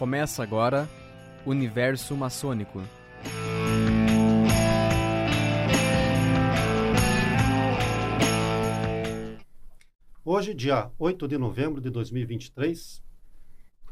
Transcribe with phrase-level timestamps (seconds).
[0.00, 0.88] Começa agora
[1.44, 2.82] Universo Maçônico.
[10.24, 13.02] Hoje, dia 8 de novembro de 2023,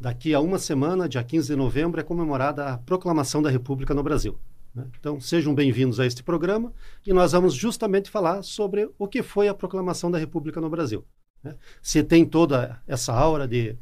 [0.01, 4.03] daqui a uma semana, dia 15 de novembro, é comemorada a proclamação da República no
[4.03, 4.39] Brasil.
[4.75, 4.87] né?
[4.99, 6.73] Então, sejam bem-vindos a este programa
[7.07, 11.05] e nós vamos justamente falar sobre o que foi a proclamação da República no Brasil.
[11.45, 11.55] né?
[11.83, 13.77] Se tem toda essa aura de,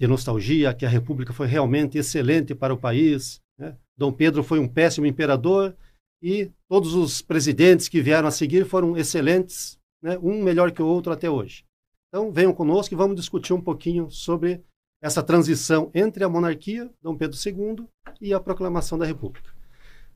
[0.00, 3.38] de nostalgia, que a República foi realmente excelente para o país.
[3.58, 3.76] né?
[3.94, 5.76] Dom Pedro foi um péssimo imperador
[6.22, 10.18] e todos os presidentes que vieram a seguir foram excelentes, né?
[10.22, 11.66] um melhor que o outro até hoje.
[12.08, 14.62] Então, venham conosco e vamos discutir um pouquinho sobre
[15.02, 17.86] essa transição entre a monarquia, Dom Pedro II,
[18.22, 19.50] e a proclamação da República.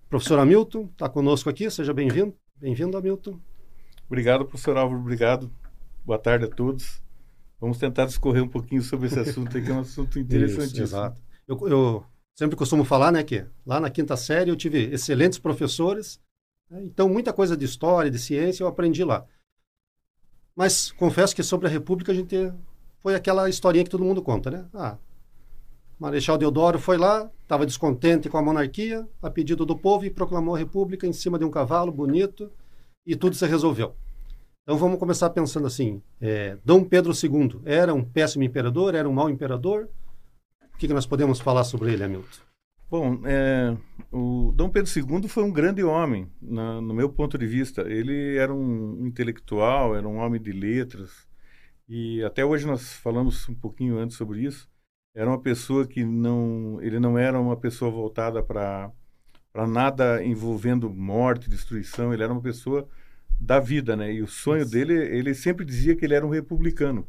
[0.08, 2.34] Professor Hamilton está conosco aqui, seja bem-vindo.
[2.56, 3.38] Bem-vindo, Hamilton.
[4.06, 5.50] Obrigado, professor Álvaro, obrigado.
[6.06, 7.03] Boa tarde a todos.
[7.60, 10.84] Vamos tentar discorrer um pouquinho sobre esse assunto que é um assunto interessantíssimo.
[10.84, 11.22] Isso, exato.
[11.46, 16.20] Eu, eu sempre costumo falar, né, que lá na quinta série eu tive excelentes professores,
[16.70, 19.24] né, então muita coisa de história, de ciência eu aprendi lá.
[20.54, 22.52] Mas confesso que sobre a República a gente
[23.00, 24.66] foi aquela historinha que todo mundo conta, né?
[24.72, 24.96] Ah,
[25.98, 30.54] Marechal Deodoro foi lá, estava descontente com a monarquia, a pedido do povo, e proclamou
[30.54, 32.50] a República em cima de um cavalo bonito,
[33.06, 33.94] e tudo se resolveu.
[34.64, 39.12] Então vamos começar pensando assim: é, Dom Pedro II era um péssimo imperador, era um
[39.12, 39.90] mau imperador?
[40.74, 42.42] O que, que nós podemos falar sobre ele, Hamilton?
[42.90, 43.76] Bom, é,
[44.10, 47.82] o Dom Pedro II foi um grande homem, na, no meu ponto de vista.
[47.82, 51.28] Ele era um intelectual, era um homem de letras,
[51.86, 54.66] e até hoje nós falamos um pouquinho antes sobre isso.
[55.14, 58.90] Era uma pessoa que não, ele não era uma pessoa voltada para
[59.52, 62.12] para nada envolvendo morte, destruição.
[62.12, 62.88] Ele era uma pessoa
[63.44, 64.12] da vida, né?
[64.12, 64.72] E o sonho Isso.
[64.72, 67.06] dele, ele sempre dizia que ele era um republicano,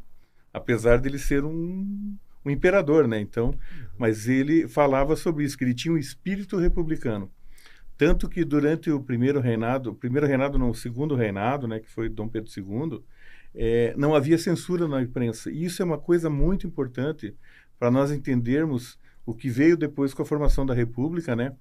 [0.52, 3.18] apesar de ele ser um, um imperador, né?
[3.18, 3.54] Então,
[3.98, 7.30] mas ele falava sobre isso, que ele tinha um espírito republicano.
[7.96, 11.90] Tanto que durante o primeiro reinado, o primeiro reinado não, o segundo reinado, né, que
[11.90, 13.02] foi Dom Pedro II,
[13.54, 15.50] é, não havia censura na imprensa.
[15.50, 17.34] E isso é uma coisa muito importante
[17.78, 21.54] para nós entendermos o que veio depois com a formação da República, né?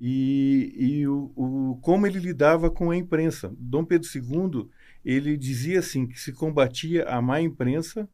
[0.00, 3.52] E, e o, o, como ele lidava com a imprensa.
[3.58, 4.68] Dom Pedro II,
[5.04, 8.08] ele dizia assim que se combatia a má imprensa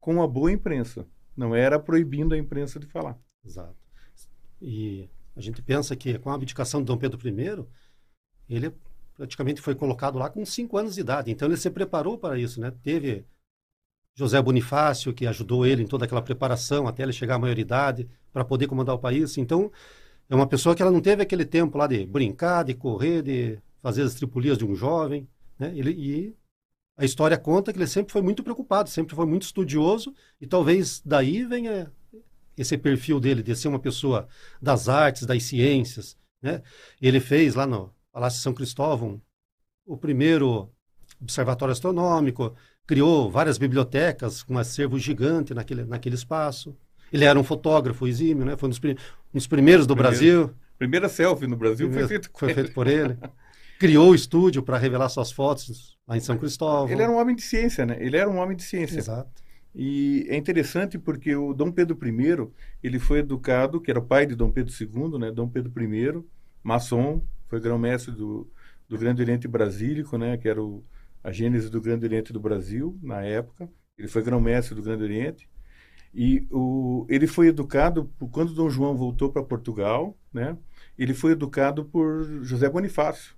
[0.00, 1.06] com a boa imprensa.
[1.36, 3.18] Não era proibindo a imprensa de falar.
[3.44, 3.76] Exato.
[4.60, 7.66] E a gente pensa que com a abdicação de Dom Pedro I,
[8.48, 8.72] ele
[9.14, 11.30] praticamente foi colocado lá com cinco anos de idade.
[11.30, 12.72] Então ele se preparou para isso, né?
[12.82, 13.26] Teve
[14.14, 18.44] José Bonifácio que ajudou ele em toda aquela preparação até ele chegar à maioridade para
[18.44, 19.36] poder comandar o país.
[19.36, 19.70] Então
[20.28, 23.58] é uma pessoa que ela não teve aquele tempo lá de brincar, de correr, de
[23.80, 25.28] fazer as tripulias de um jovem,
[25.58, 25.72] né?
[25.74, 26.36] Ele e
[26.96, 31.02] a história conta que ele sempre foi muito preocupado, sempre foi muito estudioso e talvez
[31.04, 31.92] daí venha
[32.56, 34.26] esse perfil dele de ser uma pessoa
[34.60, 36.62] das artes, das ciências, né?
[37.00, 39.20] Ele fez lá no Palácio São Cristóvão
[39.86, 40.70] o primeiro
[41.20, 42.54] observatório astronômico,
[42.86, 46.74] criou várias bibliotecas com um acervo gigante naquele, naquele espaço.
[47.12, 48.56] Ele era um fotógrafo exímio, né?
[48.56, 48.94] Foi um dos, um
[49.36, 50.16] dos primeiros do Primeiro.
[50.16, 50.50] Brasil.
[50.78, 53.16] Primeira selfie no Brasil foi feita foi feito por ele.
[53.78, 56.90] Criou o estúdio para revelar suas fotos lá em São Cristóvão.
[56.90, 57.96] Ele era um homem de ciência, né?
[58.00, 58.98] Ele era um homem de ciência.
[58.98, 59.30] Exato.
[59.74, 62.48] E é interessante porque o Dom Pedro I,
[62.82, 65.30] ele foi educado, que era o pai de Dom Pedro II, né?
[65.30, 66.24] Dom Pedro I,
[66.62, 68.50] maçom, foi grão-mestre do,
[68.88, 70.38] do Grande Oriente Brasílico, né?
[70.38, 70.82] Que era o,
[71.22, 73.68] a gênese do Grande Oriente do Brasil, na época.
[73.98, 75.46] Ele foi grão-mestre do Grande Oriente.
[76.14, 80.56] E o, ele foi educado, quando Dom João voltou para Portugal, né?
[80.98, 83.34] Ele foi educado por José Bonifácio.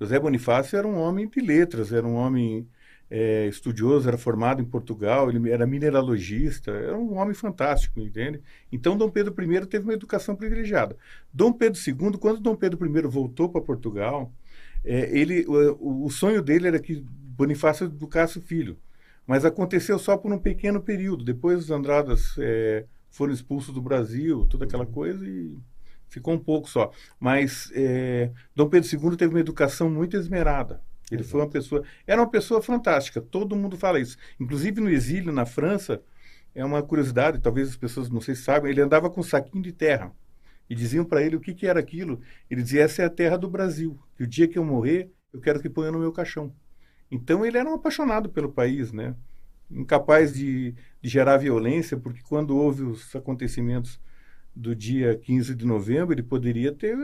[0.00, 2.68] José Bonifácio era um homem de letras, era um homem
[3.10, 8.40] é, estudioso, era formado em Portugal, ele era mineralogista, era um homem fantástico, entende?
[8.72, 10.96] Então Dom Pedro I teve uma educação privilegiada.
[11.32, 14.32] Dom Pedro II, quando Dom Pedro I voltou para Portugal,
[14.82, 18.78] é, ele, o, o sonho dele era que Bonifácio educasse o filho,
[19.32, 21.24] mas aconteceu só por um pequeno período.
[21.24, 25.56] Depois os Andradas é, foram expulsos do Brasil, toda aquela coisa e
[26.06, 26.92] ficou um pouco só.
[27.18, 30.82] Mas é, Dom Pedro II teve uma educação muito esmerada.
[31.10, 31.30] Ele Exato.
[31.30, 33.22] foi uma pessoa, era uma pessoa fantástica.
[33.22, 34.18] Todo mundo fala isso.
[34.38, 36.02] Inclusive no exílio na França,
[36.54, 39.64] é uma curiosidade, talvez as pessoas não sei se sabem, ele andava com um saquinho
[39.64, 40.12] de terra.
[40.68, 42.20] E diziam para ele o que, que era aquilo.
[42.50, 43.98] Ele dizia: essa é a terra do Brasil.
[44.14, 46.54] Que o dia que eu morrer, eu quero que ponha no meu caixão.
[47.12, 49.14] Então ele era um apaixonado pelo país, né?
[49.70, 54.00] Incapaz de, de gerar violência, porque quando houve os acontecimentos
[54.56, 56.96] do dia 15 de novembro, ele poderia ter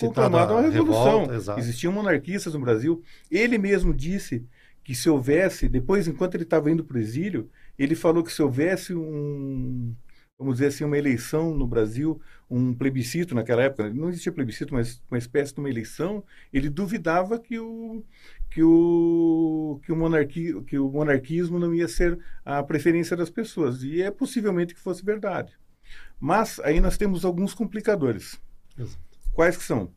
[0.00, 1.26] conclamado a uma revolução.
[1.26, 1.58] revolta.
[1.58, 3.02] Existiam monarquistas no Brasil.
[3.30, 4.44] Ele mesmo disse
[4.84, 7.48] que se houvesse, depois, enquanto ele estava indo para o exílio,
[7.78, 9.94] ele falou que se houvesse um,
[10.38, 12.20] vamos dizer assim, uma eleição no Brasil,
[12.50, 17.38] um plebiscito naquela época, não existia plebiscito, mas uma espécie de uma eleição, ele duvidava
[17.38, 18.04] que o,
[18.50, 23.82] que o, que o, monarqui, que o monarquismo não ia ser a preferência das pessoas.
[23.82, 25.56] E é possivelmente que fosse verdade.
[26.20, 28.40] Mas aí nós temos alguns complicadores.
[28.78, 28.98] Exato.
[29.32, 29.90] Quais que são?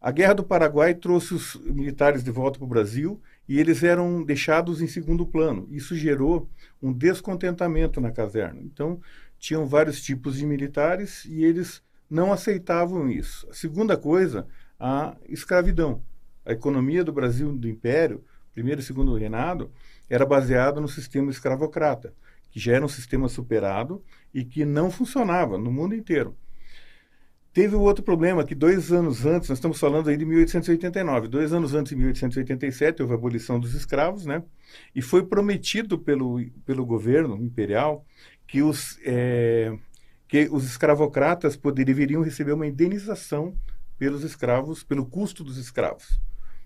[0.00, 4.22] A Guerra do Paraguai trouxe os militares de volta para o Brasil e eles eram
[4.22, 5.66] deixados em segundo plano.
[5.70, 6.48] Isso gerou
[6.80, 8.60] um descontentamento na caserna.
[8.62, 9.00] Então,
[9.38, 13.48] tinham vários tipos de militares e eles não aceitavam isso.
[13.50, 14.46] A segunda coisa,
[14.78, 16.02] a escravidão.
[16.44, 19.70] A economia do Brasil, do Império, primeiro e segundo reinado,
[20.08, 22.14] era baseada no sistema escravocrata,
[22.50, 24.02] que já era um sistema superado
[24.32, 26.36] e que não funcionava no mundo inteiro.
[27.52, 31.52] Teve um outro problema que dois anos antes, nós estamos falando aí de 1889, dois
[31.52, 34.42] anos antes de 1887 houve a abolição dos escravos, né?
[34.94, 38.06] E foi prometido pelo, pelo governo imperial
[38.48, 39.78] que os, é,
[40.26, 43.54] que os escravocratas poderiam receber uma indenização
[43.98, 46.20] pelos escravos, pelo custo dos escravos.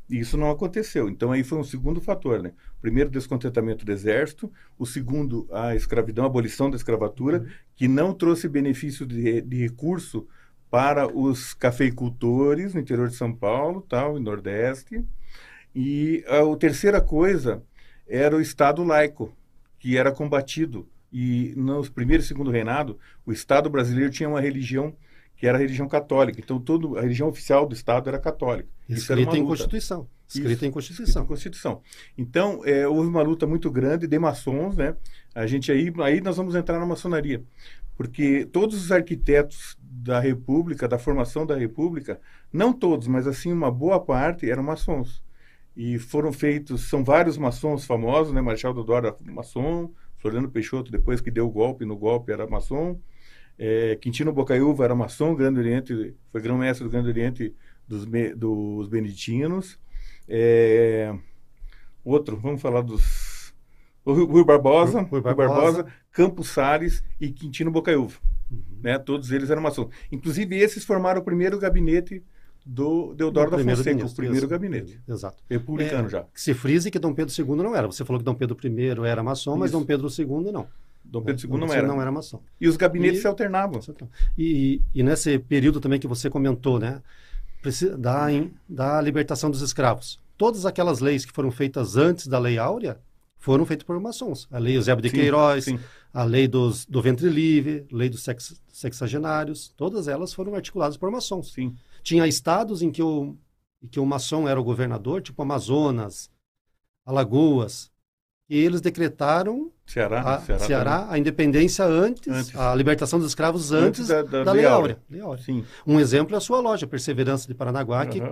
[0.08, 1.08] E isso não aconteceu.
[1.08, 2.52] Então aí foi um segundo fator, né?
[2.81, 4.52] Primeiro, descontentamento do exército.
[4.79, 7.46] O segundo, a escravidão, a abolição da escravatura, uhum.
[7.75, 10.26] que não trouxe benefício de, de recurso
[10.70, 15.05] para os cafeicultores no interior de São Paulo, tal, e Nordeste.
[15.75, 17.62] E a, a terceira coisa
[18.06, 19.34] era o Estado laico,
[19.79, 24.96] que era combatido e no primeiro e segundo reinado, o Estado brasileiro tinha uma religião
[25.36, 26.40] que era a religião católica.
[26.40, 28.68] Então, toda a religião oficial do Estado era católica.
[28.88, 30.08] Escrita em Constituição.
[30.28, 31.24] Escrita Isso, em Constituição.
[31.24, 31.82] em Constituição.
[32.16, 34.94] Então, é, houve uma luta muito grande de maçons, né?
[35.34, 37.42] A gente aí, aí nós vamos entrar na maçonaria.
[37.96, 42.20] Porque todos os arquitetos da República, da formação da República,
[42.52, 45.22] não todos, mas assim uma boa parte eram maçons.
[45.76, 48.40] E foram feitos, são vários maçons famosos, né?
[48.40, 49.90] Marechal Deodoro era maçom,
[50.22, 52.98] Floriano Peixoto, depois que deu o golpe, no golpe era maçom.
[53.58, 57.54] É, Quintino Bocaiúva era maçom, Grande Oriente, foi grão-mestre do Grande Oriente
[57.86, 59.78] dos, dos beneditinos.
[60.28, 61.12] É,
[62.04, 63.52] outro, vamos falar dos...
[64.04, 68.19] O Rui Barbosa, Rui, Rui Barbosa, Barbosa Campos Salles e Quintino Bocaiúva.
[68.50, 68.62] Uhum.
[68.80, 68.98] Né?
[68.98, 69.92] Todos eles eram maçons.
[70.10, 72.22] Inclusive, esses formaram o primeiro gabinete
[72.64, 75.00] do Deodoro da Fonseca, ministro, o primeiro gabinete.
[75.08, 75.42] Exato.
[75.48, 76.22] Republicano é, já.
[76.22, 77.86] Que se frise que Dom Pedro II não era.
[77.86, 79.60] Você falou que Dom Pedro I era maçom, Isso.
[79.60, 80.66] mas Dom Pedro II não.
[81.04, 81.86] Dom Pedro II não era.
[81.86, 82.40] não era maçom.
[82.60, 83.80] E os gabinetes e, se alternavam.
[84.38, 87.02] E, e, nesse período também que você comentou, né?
[87.98, 88.26] Da,
[88.68, 90.20] da libertação dos escravos.
[90.36, 92.98] Todas aquelas leis que foram feitas antes da Lei Áurea
[93.38, 94.48] foram feitas por maçons.
[94.50, 95.78] A Lei Eusébio de sim, Queiroz, sim.
[96.12, 100.96] a Lei dos, do Ventre Livre, a Lei dos sex, Sexagenários, todas elas foram articuladas
[100.96, 101.52] por maçons.
[101.52, 101.74] Sim.
[102.02, 103.37] Tinha estados em que o,
[103.82, 106.31] em que o maçom era o governador, tipo Amazonas,
[107.04, 107.90] Alagoas,
[108.49, 113.72] e eles decretaram Ceará, a, Ceará, Ceará a independência antes, antes, a libertação dos escravos
[113.72, 114.99] antes, antes da, da, da, Lei Áurea.
[115.87, 118.10] Um exemplo é a sua loja, Perseverança de Paranaguá, uhum.
[118.10, 118.22] que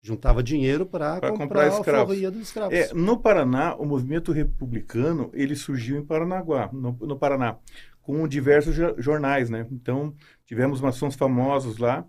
[0.00, 2.24] juntava dinheiro para comprar, comprar escravos.
[2.24, 2.74] a dos escravos.
[2.74, 7.56] É, no Paraná, o movimento republicano ele surgiu em Paranaguá, no, no Paraná,
[8.02, 9.66] com diversos jornais, né?
[9.72, 12.06] Então tivemos maçons famosos lá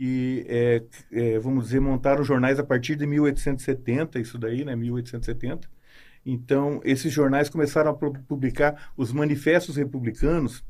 [0.00, 0.82] e, é,
[1.12, 5.68] é, vamos dizer, montaram jornais a partir de 1870, isso daí, né, 1870.
[6.24, 10.64] Então, esses jornais começaram a publicar os manifestos republicanos,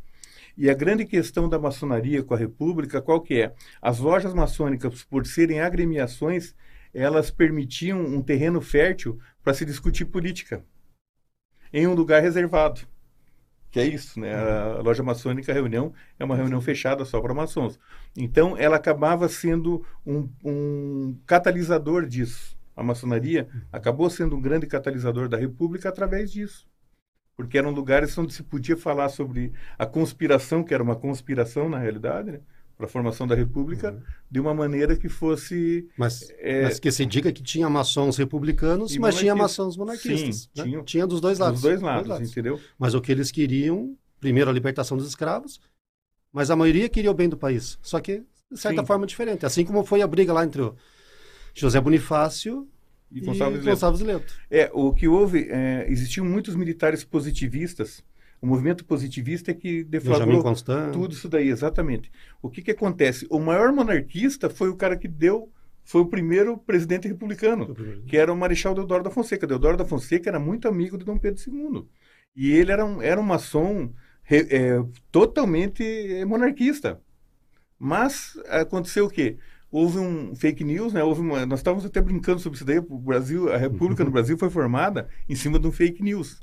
[0.56, 3.54] e a grande questão da maçonaria com a República, qual que é?
[3.80, 6.52] As lojas maçônicas, por serem agremiações,
[6.92, 10.64] elas permitiam um terreno fértil para se discutir política,
[11.72, 12.80] em um lugar reservado
[13.70, 14.34] que é isso, né?
[14.34, 14.82] A uhum.
[14.82, 17.78] loja maçônica a reunião é uma reunião fechada só para maçons.
[18.16, 22.58] Então, ela acabava sendo um, um catalisador disso.
[22.76, 23.60] A maçonaria uhum.
[23.72, 26.68] acabou sendo um grande catalisador da República através disso.
[27.36, 31.78] Porque eram lugares onde se podia falar sobre a conspiração, que era uma conspiração na
[31.78, 32.40] realidade, né?
[32.80, 34.00] Para a formação da República uhum.
[34.30, 35.86] de uma maneira que fosse.
[35.98, 36.62] Mas, é...
[36.62, 40.36] mas, que se diga que tinha maçons republicanos, mas tinha maçons monarquistas.
[40.36, 40.64] Sim, né?
[40.64, 41.60] tinha, tinha dos dois lados.
[41.60, 42.58] Dos dois lados, dois lados, entendeu?
[42.78, 45.60] Mas o que eles queriam, primeiro a libertação dos escravos,
[46.32, 47.78] mas a maioria queria o bem do país.
[47.82, 48.86] Só que, de certa Sim.
[48.86, 49.44] forma, diferente.
[49.44, 50.74] Assim como foi a briga lá entre o
[51.52, 52.66] José Bonifácio
[53.12, 54.34] e Gonçalves, e Gonçalves Leto.
[54.50, 58.02] É, o que houve, é, existiam muitos militares positivistas
[58.40, 60.42] o movimento positivista é que deflagrou
[60.92, 62.10] tudo isso daí, exatamente.
[62.40, 63.26] O que, que acontece?
[63.28, 67.74] O maior monarquista foi o cara que deu foi o primeiro presidente republicano,
[68.06, 69.46] que era o Marechal Deodoro da Fonseca.
[69.46, 71.84] Deodoro da Fonseca era muito amigo de Dom Pedro II.
[72.36, 73.92] E ele era um, era um maçom
[74.30, 74.80] é,
[75.10, 75.82] totalmente
[76.26, 77.00] monarquista.
[77.76, 79.36] Mas aconteceu o quê?
[79.70, 81.02] Houve um fake news, né?
[81.02, 82.78] Houve uma, nós estávamos até brincando sobre isso daí.
[82.78, 86.40] O Brasil, a República no Brasil foi formada em cima de um fake news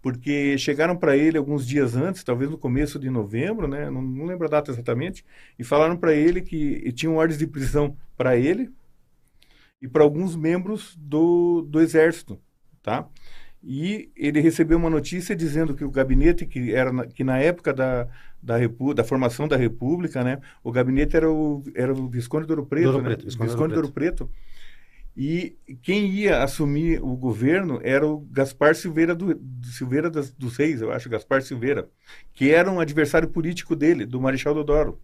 [0.00, 4.26] porque chegaram para ele alguns dias antes, talvez no começo de novembro, né, não, não
[4.26, 5.24] lembro a data exatamente,
[5.58, 8.70] e falaram para ele que tinham ordens de prisão para ele
[9.80, 12.38] e para alguns membros do, do exército,
[12.82, 13.08] tá?
[13.62, 17.72] E ele recebeu uma notícia dizendo que o gabinete que era na, que na época
[17.72, 18.06] da,
[18.40, 22.52] da, Repu, da formação da República, né, o gabinete era o era o Visconde de
[22.52, 23.04] Ouro Preto, né?
[23.04, 24.30] Preto, Visconde, Visconde de de Ouro Preto.
[25.20, 30.80] E quem ia assumir o governo era o Gaspar Silveira do, Silveira das, dos Reis,
[30.80, 31.90] eu acho, Gaspar Silveira,
[32.32, 35.00] que era um adversário político dele, do Marechal Deodoro.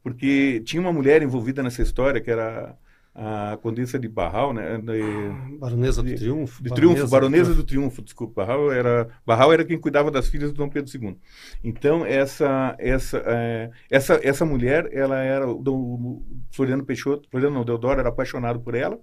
[0.00, 2.78] Porque tinha uma mulher envolvida nessa história, que era
[3.12, 4.78] a Condessa de Barral, né?
[4.78, 6.62] De, Baronesa do Triunfo.
[6.62, 8.46] De Triunfo, Baronesa do Triunfo, desculpa.
[8.46, 11.18] Barral era, Barral era quem cuidava das filhas do Dom Pedro II.
[11.64, 16.22] Então, essa essa é, essa, essa mulher, ela era, o Dom
[16.52, 19.00] Floriano Peixoto, Floriano não, Deodoro era apaixonado por ela,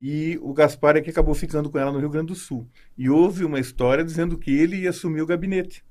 [0.00, 2.66] e o Gaspar é que acabou ficando com ela no Rio Grande do Sul.
[2.96, 5.84] E houve uma história dizendo que ele ia assumir o gabinete.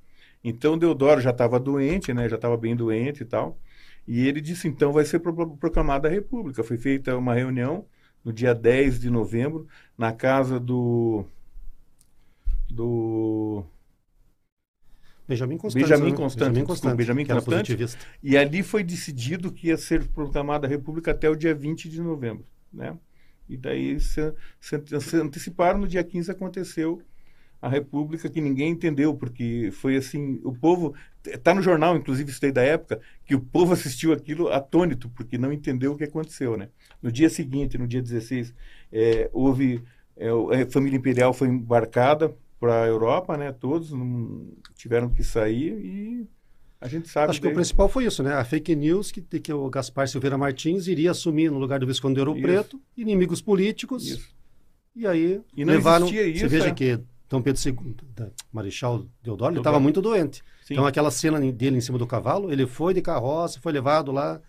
[0.44, 2.28] Então Deodoro já estava doente, né?
[2.28, 3.60] Já estava bem doente e tal.
[4.08, 6.64] E ele disse, então vai ser proclamada a República.
[6.64, 7.86] Foi feita uma reunião
[8.26, 11.24] no dia 10 de novembro, na casa do
[12.70, 13.64] do
[15.28, 15.84] Benjamin Constante.
[15.84, 17.58] Benjamin Constante, Benjamin desculpa, Constante, Benjamin era Constante.
[17.58, 18.00] positivista.
[18.24, 22.02] E ali foi decidido que ia ser proclamada a República até o dia 20 de
[22.02, 22.98] novembro, né?
[23.50, 27.02] E daí se, se, se anteciparam, no dia 15 aconteceu
[27.62, 32.42] a República que ninguém entendeu, porque foi assim, o povo, está no jornal, inclusive isso
[32.42, 36.56] daí da época, que o povo assistiu aquilo atônito, porque não entendeu o que aconteceu,
[36.56, 36.70] né?
[37.02, 38.54] No dia seguinte, no dia 16,
[38.92, 39.84] é, houve,
[40.16, 43.52] é, a família imperial foi embarcada para a Europa, né?
[43.52, 43.92] Todos
[44.76, 46.28] tiveram que sair e
[46.82, 47.32] a gente sabe.
[47.32, 48.34] Acho que o principal foi isso, né?
[48.34, 52.16] A fake news que, que o Gaspar Silveira Martins iria assumir no lugar do Visconde
[52.16, 52.42] de Ouro Isso.
[52.42, 54.30] Preto, inimigos políticos, Isso.
[54.96, 56.06] e aí E não levaram...
[56.06, 56.74] existia isso, Você veja é.
[56.74, 57.96] que Dom Pedro II,
[58.52, 60.42] Marechal Deodoro, ele estava muito doente.
[60.64, 60.74] Sim.
[60.74, 64.42] Então aquela cena dele em cima do cavalo, ele foi de carroça, foi levado lá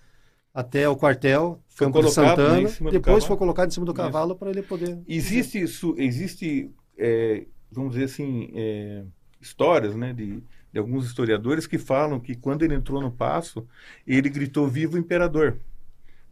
[0.55, 4.35] até o quartel, Foi Campo de né, Santana, depois foi colocado em cima do cavalo
[4.35, 4.99] para ele poder...
[5.07, 9.05] Existe isso, existe, é, vamos dizer assim, é,
[9.41, 13.67] histórias, né, de, de alguns historiadores que falam que quando ele entrou no passo,
[14.07, 15.59] ele gritou viva o imperador.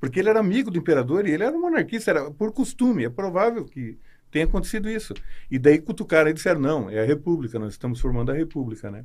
[0.01, 3.11] Porque ele era amigo do imperador e ele era um monarquista, era por costume, é
[3.11, 3.99] provável que
[4.31, 5.15] tenha acontecido isso.
[5.51, 9.05] E daí cutucaram e disseram, não, é a república, nós estamos formando a república, né?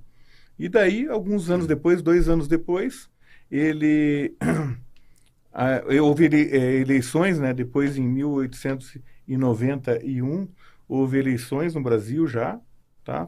[0.58, 3.10] E daí, alguns anos depois, dois anos depois,
[3.50, 4.36] ele...
[5.54, 7.54] ah, houve ele- eh, eleições, né?
[7.54, 10.48] Depois, em 1891,
[10.88, 12.60] houve eleições no Brasil já,
[13.04, 13.28] tá?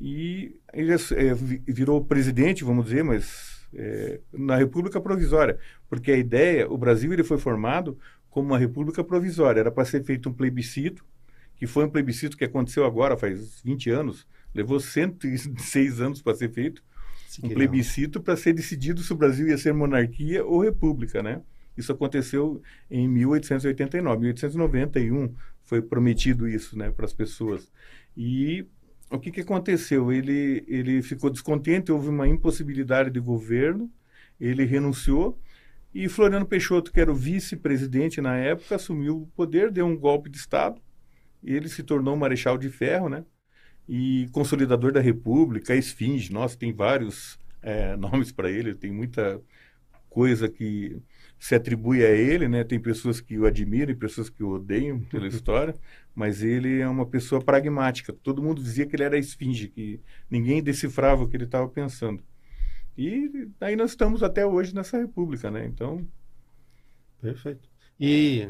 [0.00, 0.96] E ele
[1.34, 7.12] vi- virou presidente, vamos dizer, mas eh, na República Provisória, porque a ideia, o Brasil
[7.12, 7.98] ele foi formado
[8.30, 11.04] como uma República Provisória, era para ser feito um plebiscito,
[11.56, 16.50] que foi um plebiscito que aconteceu agora, faz 20 anos, levou 106 anos para ser
[16.50, 16.82] feito,
[17.26, 21.42] se um plebiscito para ser decidido se o Brasil ia ser monarquia ou república, né?
[21.76, 27.70] Isso aconteceu em 1889, 1891 foi prometido isso, né, para as pessoas.
[28.16, 28.66] E
[29.10, 30.12] o que que aconteceu?
[30.12, 33.90] Ele ele ficou descontente, houve uma impossibilidade de governo,
[34.40, 35.38] ele renunciou
[35.94, 40.30] e Floriano Peixoto, que era o vice-presidente na época, assumiu o poder, deu um golpe
[40.30, 40.80] de estado.
[41.42, 43.24] Ele se tornou marechal de ferro, né?
[43.92, 46.32] e consolidador da República, esfinge.
[46.32, 49.42] Nossa, tem vários é, nomes para ele, tem muita
[50.08, 50.96] coisa que
[51.40, 52.62] se atribui a ele, né?
[52.62, 55.74] Tem pessoas que o admiram e pessoas que o odeiam pela história,
[56.14, 58.12] mas ele é uma pessoa pragmática.
[58.12, 62.22] Todo mundo dizia que ele era esfinge, que ninguém decifrava o que ele estava pensando.
[62.96, 65.64] E aí nós estamos até hoje nessa república, né?
[65.66, 66.06] Então,
[67.20, 67.68] Perfeito.
[67.98, 68.48] E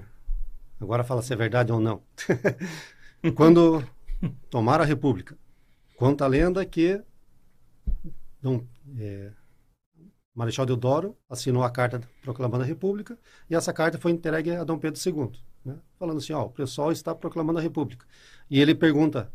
[0.80, 2.02] agora fala se é verdade ou não.
[3.34, 3.84] Quando
[4.48, 5.36] tomaram a República,
[5.96, 7.02] conta a lenda que
[8.40, 8.64] Dom,
[8.98, 9.32] é,
[10.40, 13.18] Marechal Deodoro assinou a carta proclamando a República
[13.48, 15.30] e essa carta foi entregue a Dom Pedro II,
[15.64, 15.76] né?
[15.98, 18.06] falando assim, ó, o pessoal está proclamando a República.
[18.50, 19.30] E ele pergunta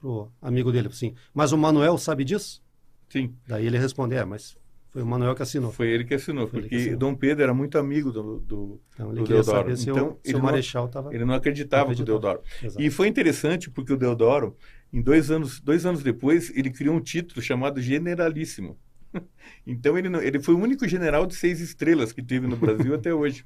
[0.00, 2.62] pro amigo dele assim, mas o Manuel sabe disso?
[3.08, 4.56] sim, Daí ele responde, é, mas
[4.90, 5.70] foi o Manuel que assinou.
[5.70, 6.98] foi ele que assinou, Foi porque que assinou.
[6.98, 9.58] Dom Pedro era muito amigo do, do Então ele do Deodoro.
[9.58, 11.14] saber se, Então, o, se ele o Marechal estava...
[11.14, 12.18] Ele não acreditava no Acreditava.
[12.20, 12.42] Deodoro.
[12.60, 12.82] Exato.
[12.82, 14.56] E foi interessante porque o Deodoro,
[14.92, 18.76] em dois anos, dois anos depois, ele criou um título chamado Generalíssimo.
[19.66, 22.94] Então ele, não- ele foi o único general de seis estrelas que teve no Brasil
[22.94, 23.44] até hoje.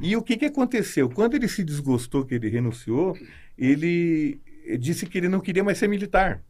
[0.00, 1.08] E o que, que aconteceu?
[1.08, 3.16] Quando ele se desgostou que ele renunciou,
[3.56, 4.40] ele
[4.78, 6.42] disse que ele não queria mais ser militar.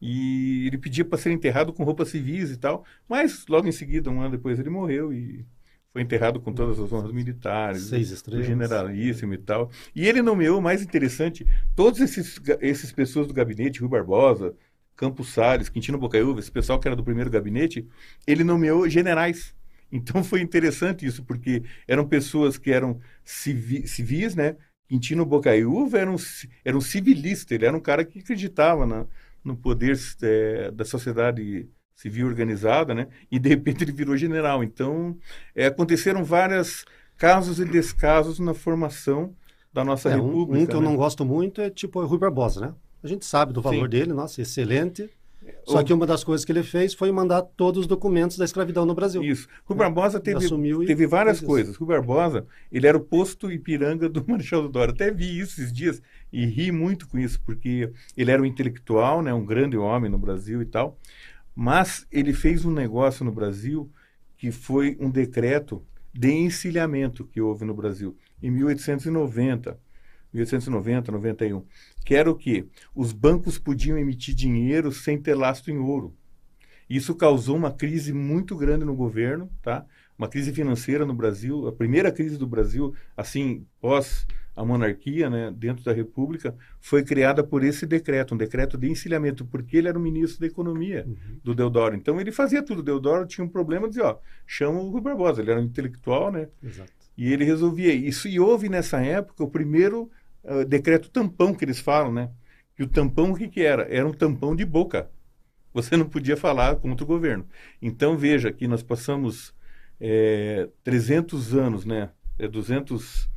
[0.00, 4.10] E ele pedia para ser enterrado com roupas civis e tal, mas logo em seguida,
[4.10, 5.44] um ano depois, ele morreu e
[5.92, 8.46] foi enterrado com todas as honras militares, Seis estrelas.
[8.46, 9.70] generalíssimo e tal.
[9.94, 14.54] E ele nomeou, mais interessante, todos esses, esses pessoas do gabinete, Rui Barbosa,
[14.96, 17.86] Campos Salles, Quintino Bocaiúva, esse pessoal que era do primeiro gabinete,
[18.26, 19.54] ele nomeou generais.
[19.92, 24.56] Então foi interessante isso, porque eram pessoas que eram civi- civis, né?
[24.88, 26.16] Quintino Bocaiúva era um,
[26.64, 29.06] era um civilista, ele era um cara que acreditava na,
[29.44, 33.08] no poder eh, da sociedade civil organizada, né?
[33.30, 34.62] E de repente ele virou general.
[34.62, 35.16] Então
[35.54, 36.84] eh, aconteceram vários
[37.16, 39.34] casos e descasos na formação
[39.72, 40.46] da nossa É, um, república.
[40.48, 40.86] um que eu né?
[40.86, 42.74] não gosto muito é tipo o Rui Barbosa, né?
[43.06, 43.88] A gente sabe do valor Sim.
[43.88, 45.08] dele, nossa, excelente.
[45.64, 48.44] Só o- que uma das coisas que ele fez foi mandar todos os documentos da
[48.44, 49.22] escravidão no Brasil.
[49.22, 49.46] Isso.
[49.64, 51.76] Rui Barbosa teve, e teve várias coisas.
[51.76, 54.90] Rui Barbosa, ele era o posto Ipiranga do Marechal Deodoro.
[54.90, 59.22] Até vi isso esses dias e ri muito com isso, porque ele era um intelectual,
[59.22, 60.98] né, um grande homem no Brasil e tal.
[61.54, 63.88] Mas ele fez um negócio no Brasil
[64.36, 65.80] que foi um decreto
[66.12, 69.78] de encilhamento que houve no Brasil em 1890,
[70.32, 71.62] 1890, 91,
[72.06, 72.64] que era o quê?
[72.94, 76.14] Os bancos podiam emitir dinheiro sem ter lastro em ouro.
[76.88, 79.84] Isso causou uma crise muito grande no governo, tá?
[80.16, 85.52] Uma crise financeira no Brasil, a primeira crise do Brasil, assim, pós a monarquia, né,
[85.54, 89.98] dentro da República, foi criada por esse decreto, um decreto de encilhamento, porque ele era
[89.98, 91.14] o ministro da Economia Uhum.
[91.44, 91.94] do Deodoro.
[91.94, 92.78] Então ele fazia tudo.
[92.78, 96.30] O Deodoro tinha um problema, dizia, ó, chama o Rui Barbosa, ele era um intelectual,
[96.32, 96.48] né?
[96.62, 96.90] Exato.
[97.18, 98.28] E ele resolvia isso.
[98.28, 100.08] E houve nessa época o primeiro
[100.66, 102.30] decreto tampão que eles falam, né?
[102.74, 103.82] Que o tampão o que, que era?
[103.94, 105.10] Era um tampão de boca.
[105.72, 107.46] Você não podia falar contra o governo.
[107.82, 109.54] Então veja que nós passamos
[110.00, 112.10] eh, 300 anos, né?
[112.38, 113.28] É 200,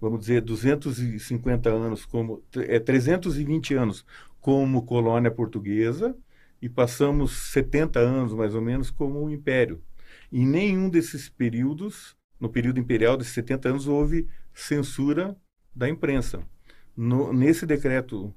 [0.00, 4.04] vamos dizer, 250 anos como é 320 anos
[4.40, 6.14] como colônia portuguesa
[6.60, 9.82] e passamos 70 anos mais ou menos como um império.
[10.32, 15.36] Em nenhum desses períodos, no período imperial desses 70 anos, houve censura
[15.74, 16.40] da imprensa.
[16.96, 18.32] No- nesse decreto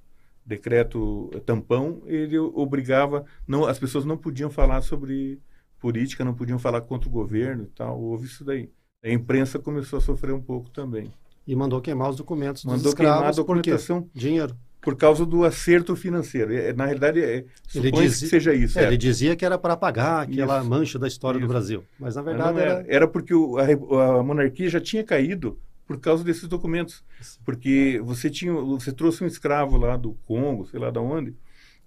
[0.45, 5.39] decreto tampão, ele obrigava, não, as pessoas não podiam falar sobre
[5.79, 7.99] política, não podiam falar contra o governo e tal.
[8.01, 8.69] Houve isso daí.
[9.03, 11.11] A imprensa começou a sofrer um pouco também.
[11.45, 14.55] E mandou queimar os documentos dos Mandou queimar a escravos, por documentação Dinheiro.
[14.81, 16.53] por causa do acerto financeiro.
[16.53, 17.37] É, Na realidade, é,
[17.75, 18.79] Ele supõe dizia- que seja isso.
[18.79, 18.87] É, é.
[18.87, 20.69] ele dizia que era para apagar aquela Isso.
[20.69, 21.53] mancha da história do Isso.
[21.53, 21.83] Brasil.
[21.99, 22.85] Mas na Mas verdade não era.
[22.87, 23.07] era.
[23.07, 27.03] Porque o- a, a monarquia já tinha caído por causa desses documentos.
[27.45, 31.35] Porque você tinha, você trouxe um escravo lá do Congo, sei lá de onde,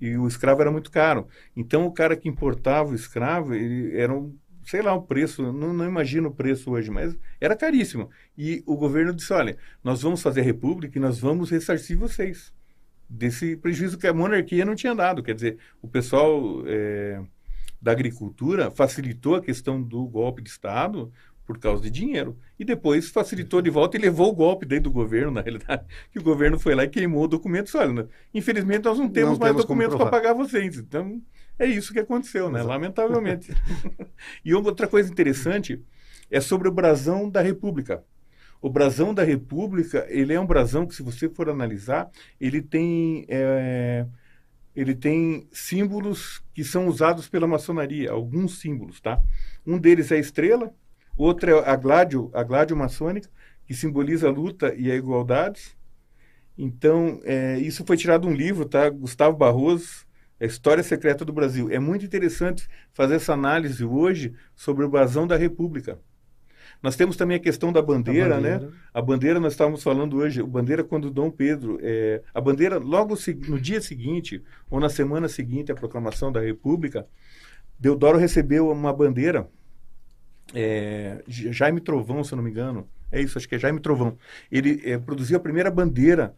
[0.00, 1.28] e o escravo era muito caro.
[1.54, 4.34] Então o cara que importava o escravo, ele era um,
[4.64, 8.08] sei lá, o preço, eu não, não imagino o preço hoje, mas era caríssimo.
[8.36, 12.52] E o governo disse, olha, nós vamos fazer a república e nós vamos ressarcir vocês
[13.08, 15.22] desse prejuízo que a monarquia não tinha dado.
[15.22, 17.20] Quer dizer, o pessoal eh,
[17.82, 21.12] da agricultura facilitou a questão do golpe de Estado
[21.50, 22.38] por causa de dinheiro.
[22.56, 26.18] E depois facilitou de volta e levou o golpe dentro do governo, na realidade, que
[26.20, 27.76] o governo foi lá e queimou o documento.
[27.76, 30.76] Olha, infelizmente nós não temos mais temos documentos para pagar vocês.
[30.76, 31.20] Então,
[31.58, 32.60] é isso que aconteceu, né?
[32.60, 32.68] Exato.
[32.68, 33.52] Lamentavelmente.
[34.44, 35.82] e outra coisa interessante
[36.30, 38.04] é sobre o brasão da República.
[38.62, 42.08] O brasão da República, ele é um brasão que, se você for analisar,
[42.40, 44.06] ele tem, é,
[44.76, 49.20] ele tem símbolos que são usados pela maçonaria, alguns símbolos, tá?
[49.66, 50.72] Um deles é a estrela,
[51.22, 53.28] outro é a gládio, a gládio maçônica,
[53.64, 55.76] que simboliza a luta e a igualdade.
[56.56, 58.88] Então, é, isso foi tirado de um livro, tá?
[58.90, 60.06] Gustavo Barroso,
[60.40, 61.70] A História Secreta do Brasil.
[61.70, 65.98] É muito interessante fazer essa análise hoje sobre o brasão da República.
[66.82, 68.52] Nós temos também a questão da bandeira, a né?
[68.52, 68.74] bandeira.
[68.92, 73.14] A bandeira, nós estávamos falando hoje, a bandeira quando Dom Pedro, é, a bandeira logo
[73.48, 77.06] no dia seguinte, ou na semana seguinte à proclamação da República,
[77.78, 79.48] Deodoro recebeu uma bandeira,
[80.54, 83.80] é, Ja- Jaime Trovão, se eu não me engano, é isso, acho que é Jaime
[83.80, 84.16] Trovão.
[84.50, 86.34] Ele é, produziu a primeira bandeira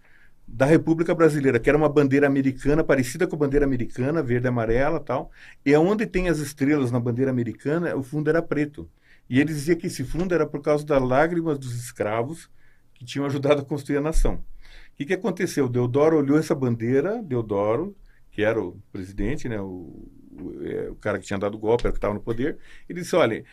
[0.47, 4.49] da República Brasileira, que era uma bandeira americana, parecida com a bandeira americana, verde e
[4.49, 5.31] amarela tal,
[5.65, 8.89] e onde tem as estrelas na bandeira americana, o fundo era preto.
[9.31, 12.51] E ele dizia que esse fundo era por causa das lágrimas dos escravos
[12.95, 14.35] que tinham ajudado a construir a nação.
[14.35, 15.69] O que, que aconteceu?
[15.69, 17.97] Deodoro olhou essa bandeira, Deodoro,
[18.31, 21.85] que era o presidente, né, o, o, é, o cara que tinha dado o golpe,
[21.85, 23.45] era o que estava no poder, ele disse, olha,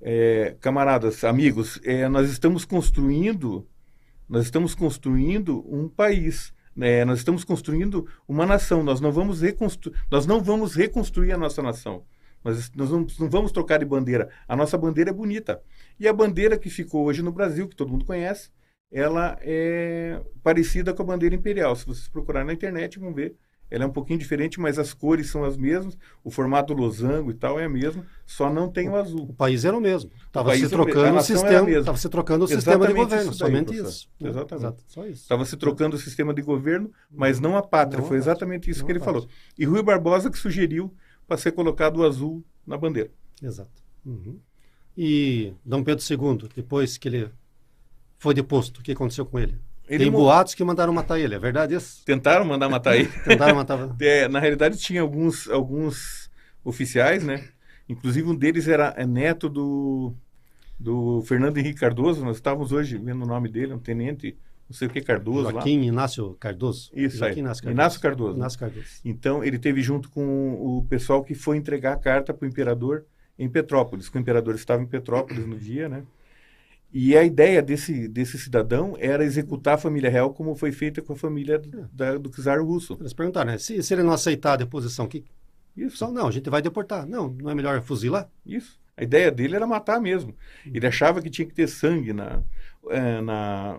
[0.00, 3.66] é, camaradas, amigos, é, nós estamos construindo,
[4.28, 9.92] nós estamos construindo um país, né, nós estamos construindo uma nação, nós não vamos, reconstru
[10.10, 12.04] nós não vamos reconstruir a nossa nação.
[12.44, 14.30] Nós, nós não, não vamos trocar de bandeira.
[14.46, 15.60] A nossa bandeira é bonita.
[15.98, 18.50] E a bandeira que ficou hoje no Brasil, que todo mundo conhece,
[18.90, 21.74] ela é parecida com a bandeira imperial.
[21.74, 23.34] Se vocês procurarem na internet, vão ver.
[23.70, 27.34] Ela é um pouquinho diferente, mas as cores são as mesmas, o formato losango e
[27.34, 29.26] tal é a mesma, só não tem o azul.
[29.28, 30.10] O país era o mesmo.
[30.26, 33.04] Estava se mesmo, a trocando o a sistema, estava se trocando o sistema de Exatamente
[33.04, 33.88] governo, isso daí, somente professor.
[33.88, 34.08] isso.
[34.20, 34.76] Exatamente.
[34.86, 35.22] Só isso.
[35.22, 38.00] Estava se trocando o sistema de governo, mas não a pátria.
[38.00, 39.26] Não Foi exatamente isso Não que ele falou.
[39.58, 40.94] E Rui Barbosa que sugeriu
[41.26, 43.10] para ser colocado o azul na bandeira.
[43.42, 43.82] Exato.
[44.04, 44.38] Uhum.
[44.96, 47.30] E Dom Pedro II, depois que ele
[48.18, 49.58] foi deposto, o que aconteceu com ele?
[49.88, 52.04] Ele Tem boatos que mandaram matar ele, é verdade isso?
[52.04, 53.08] Tentaram mandar matar ele.
[53.24, 53.94] Tentaram matar.
[54.00, 56.28] É, na realidade, tinha alguns, alguns
[56.64, 57.44] oficiais, né?
[57.88, 60.12] Inclusive, um deles era é neto do,
[60.78, 62.24] do Fernando Henrique Cardoso.
[62.24, 64.36] Nós estávamos hoje vendo o nome dele, um tenente,
[64.68, 65.52] não sei o que, Cardoso lá.
[65.52, 66.90] Joaquim Inácio Cardoso.
[66.92, 67.30] Isso aí.
[67.30, 67.80] Joaquim Inácio Cardoso.
[67.80, 68.36] Inácio Cardoso.
[68.36, 68.86] Inácio Cardoso.
[69.04, 73.04] Então, ele teve junto com o pessoal que foi entregar a carta para o imperador
[73.38, 76.02] em Petrópolis, que o imperador estava em Petrópolis no dia, né?
[76.92, 81.12] E a ideia desse, desse cidadão era executar a família real como foi feita com
[81.12, 82.96] a família do, da- do czar russo.
[83.00, 83.58] Eles perguntaram, né?
[83.58, 85.24] Se, se ele não aceitar a deposição, que...
[85.76, 85.98] Isso.
[85.98, 87.06] Só, não, a gente vai deportar.
[87.06, 88.30] Não, não é melhor fuzilar?
[88.46, 88.80] Isso.
[88.96, 90.34] A ideia dele era matar mesmo.
[90.64, 92.42] Ele achava que tinha que ter sangue na,
[92.88, 93.78] eh, na,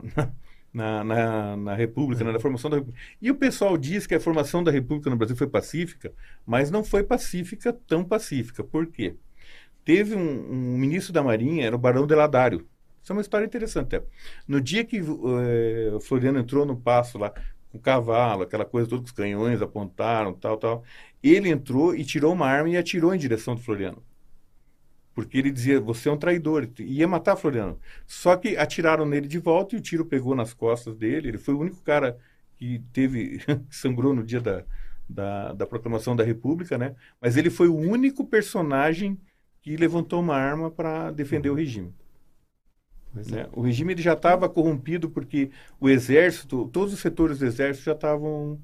[0.72, 3.02] na, na, na República, né, na formação da República.
[3.20, 6.14] E o pessoal diz que a formação da República no Brasil foi pacífica,
[6.46, 8.64] mas não foi pacífica, tão pacífica.
[8.64, 9.16] Por quê?
[9.84, 12.68] Teve um, um ministro da Marinha, era o Barão de Ladário.
[13.08, 13.96] Isso é uma história interessante.
[13.96, 14.04] é.
[14.46, 17.30] No dia que o Floriano entrou no passo lá,
[17.72, 20.84] com o cavalo, aquela coisa, todos os canhões apontaram, tal, tal,
[21.24, 24.04] ele entrou e tirou uma arma e atirou em direção do Floriano.
[25.16, 27.80] Porque ele dizia, você é um traidor, ia matar Floriano.
[28.06, 31.30] Só que atiraram nele de volta e o tiro pegou nas costas dele.
[31.30, 32.18] Ele foi o único cara
[32.58, 33.38] que teve,
[33.70, 34.66] que sangrou no dia da,
[35.08, 36.94] da, da proclamação da República, né?
[37.22, 39.18] Mas ele foi o único personagem
[39.62, 41.94] que levantou uma arma para defender o regime.
[43.24, 43.44] Pois é.
[43.44, 43.50] né?
[43.54, 47.94] O regime ele já estava corrompido porque o exército, todos os setores do exército já
[47.94, 48.60] estavam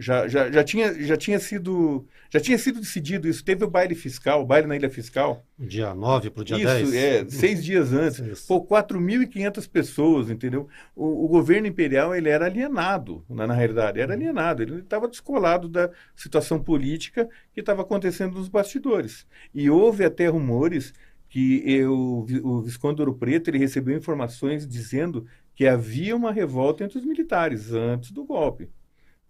[0.00, 3.44] já, já, já, tinha, já tinha sido já tinha sido decidido isso.
[3.44, 5.44] Teve o baile fiscal, o baile na ilha fiscal.
[5.58, 6.94] Dia 9 para o dia isso, 10.
[6.94, 8.20] é, seis dias antes.
[8.20, 8.46] Isso.
[8.46, 10.68] Pô, 4.500 pessoas, entendeu?
[10.94, 14.62] O, o governo imperial, ele era alienado, na, na realidade, era alienado.
[14.62, 19.26] Ele estava descolado da situação política que estava acontecendo nos bastidores.
[19.52, 20.94] E houve até rumores
[21.30, 26.98] que eu, o Visconde Ouro Preto ele recebeu informações dizendo que havia uma revolta entre
[26.98, 28.68] os militares antes do golpe.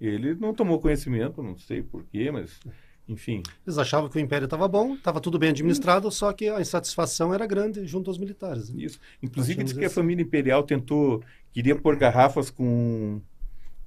[0.01, 2.59] Ele não tomou conhecimento, não sei porquê, mas
[3.07, 3.43] enfim.
[3.67, 7.35] Eles achavam que o império estava bom, estava tudo bem administrado, só que a insatisfação
[7.35, 8.71] era grande junto aos militares.
[8.71, 8.83] né?
[8.83, 8.99] Isso.
[9.23, 13.21] Inclusive diz que a família imperial tentou, queria pôr garrafas com,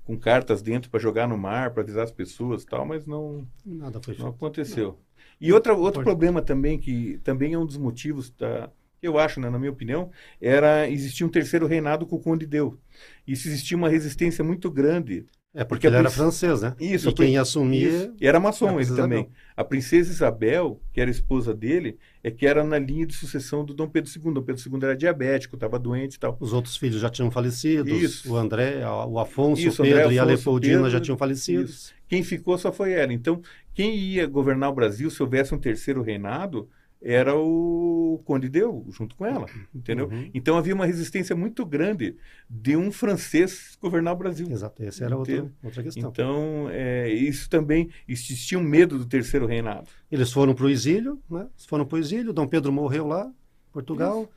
[0.06, 3.99] com cartas dentro para jogar no mar, para avisar as pessoas tal, mas não, Nada
[3.99, 4.36] foi não feito.
[4.36, 4.99] aconteceu.
[5.43, 6.06] E outra, outro Pode.
[6.06, 10.10] problema também, que também é um dos motivos, da, eu acho, né, na minha opinião,
[10.39, 12.79] era existir um terceiro reinado com o Conde Deu.
[13.27, 15.25] Isso existia uma resistência muito grande.
[15.55, 16.75] É, porque Porque ele era princ- francês, né?
[16.79, 17.87] Isso, e prin- quem ia assumir...
[17.87, 18.13] Isso.
[18.19, 19.19] E era maçom princesa também.
[19.19, 19.33] Isabel.
[19.55, 23.71] A princesa Isabel, que era esposa dele, é que era na linha de sucessão do
[23.71, 24.33] Dom Pedro II.
[24.33, 26.35] Dom Pedro II era diabético, estava doente e tal.
[26.39, 28.33] Os outros filhos já tinham falecido, Isso.
[28.33, 31.65] o André, o Afonso, Isso, o Pedro André, e a Leopoldina Pedro, já tinham falecido.
[31.65, 31.93] Isso.
[32.07, 33.13] Quem ficou só foi ela.
[33.13, 33.39] Então,
[33.75, 36.67] quem ia governar o Brasil se houvesse um terceiro reinado
[37.03, 40.07] era o Conde Deu, junto com ela, entendeu?
[40.07, 40.31] Uhum.
[40.33, 42.15] Então havia uma resistência muito grande
[42.49, 44.47] de um francês governar o Brasil.
[44.49, 46.09] Exato, essa era outra, outra questão.
[46.09, 49.89] Então, é, isso também, existia um medo do terceiro reinado.
[50.09, 51.47] Eles foram para o exílio, né?
[51.67, 53.29] Foram para o exílio, Dom Pedro morreu lá,
[53.73, 54.29] Portugal.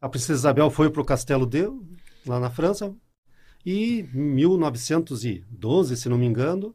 [0.00, 1.68] A princesa Isabel foi para o Castelo de,
[2.26, 2.94] lá na França.
[3.66, 6.74] E em 1912, se não me engano,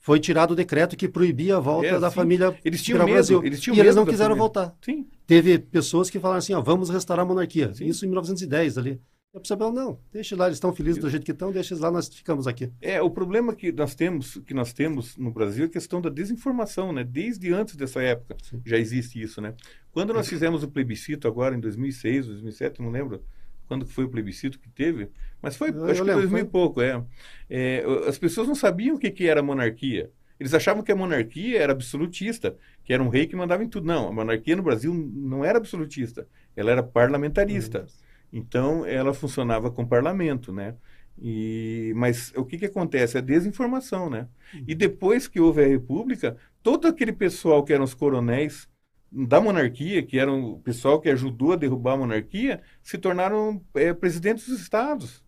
[0.00, 2.16] foi tirado o decreto que proibia a volta É, da sim.
[2.16, 3.44] família Eles tinham medo, Brasil.
[3.44, 4.38] eles tinham e eles não quiseram família.
[4.42, 4.76] voltar.
[4.82, 7.72] Sim, Teve pessoas que falaram assim, ó, vamos restaurar a monarquia.
[7.74, 7.84] Sim.
[7.86, 9.00] Isso em 1910 ali.
[9.32, 11.88] E a não, deixa lá, eles estão felizes do jeito que estão, deixa eles lá,
[11.88, 12.68] nós ficamos aqui.
[12.80, 16.10] É, o problema que nós temos, que nós temos no Brasil é a questão da
[16.10, 17.04] desinformação, né?
[17.04, 18.60] Desde antes dessa época Sim.
[18.66, 19.54] já existe isso, né?
[19.92, 23.22] Quando nós fizemos o plebiscito agora em 2006, 2007, não lembro
[23.70, 26.44] quando foi o plebiscito que teve, mas foi, Eu- acho eu que lembro, 2000 e
[26.44, 26.50] foi.
[26.50, 27.02] pouco, é.
[27.48, 30.10] É, As pessoas não sabiam o que, que era monarquia.
[30.38, 33.86] Eles achavam que a monarquia era absolutista, que era um rei que mandava em tudo.
[33.86, 37.86] Não, a monarquia no Brasil não era absolutista, ela era parlamentarista.
[38.32, 40.76] Então, ela funcionava com parlamento, né?
[41.22, 43.18] E, mas o que, que acontece?
[43.18, 44.28] A desinformação, né?
[44.66, 48.68] E depois que houve a República, todo aquele pessoal que eram os coronéis
[49.10, 53.92] da monarquia, que eram o pessoal que ajudou a derrubar a monarquia, se tornaram é,
[53.92, 55.22] presidentes dos estados.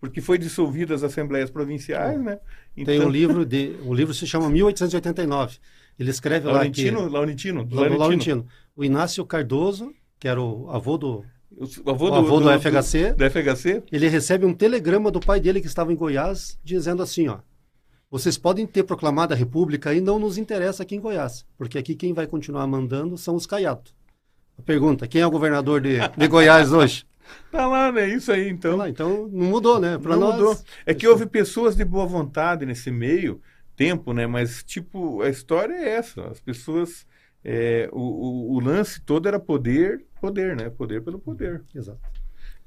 [0.00, 2.38] Porque foi dissolvidas as assembleias provinciais, né?
[2.84, 5.58] Tem um livro, de, o livro se chama 1889.
[5.98, 6.90] Ele escreve lá que...
[6.90, 8.46] Laurentino, Laurentino, Laurentino.
[8.74, 11.24] O Inácio Cardoso, que era o avô do,
[11.84, 15.20] O avô o do, avô do, do- FHC, do FHC, ele recebe um telegrama do
[15.20, 17.40] pai dele que estava em Goiás, dizendo assim, ó,
[18.10, 21.94] vocês podem ter proclamado a República e não nos interessa aqui em Goiás, porque aqui
[21.94, 23.94] quem vai continuar mandando são os caiatos.
[24.66, 27.06] Pergunta, quem é o governador de, de Goiás hoje?
[27.50, 28.08] Tá lá, né?
[28.08, 28.72] Isso aí, então.
[28.72, 29.96] Tá lá, então não mudou, né?
[29.98, 30.58] Pra não nós, mudou.
[30.84, 33.40] É que houve pessoas de boa vontade nesse meio
[33.76, 34.26] tempo, né?
[34.26, 36.26] Mas, tipo, a história é essa.
[36.26, 37.06] As pessoas...
[37.42, 40.68] É, o, o, o, lance todo era poder, poder, né?
[40.68, 41.62] Poder pelo poder.
[41.74, 41.98] Exato.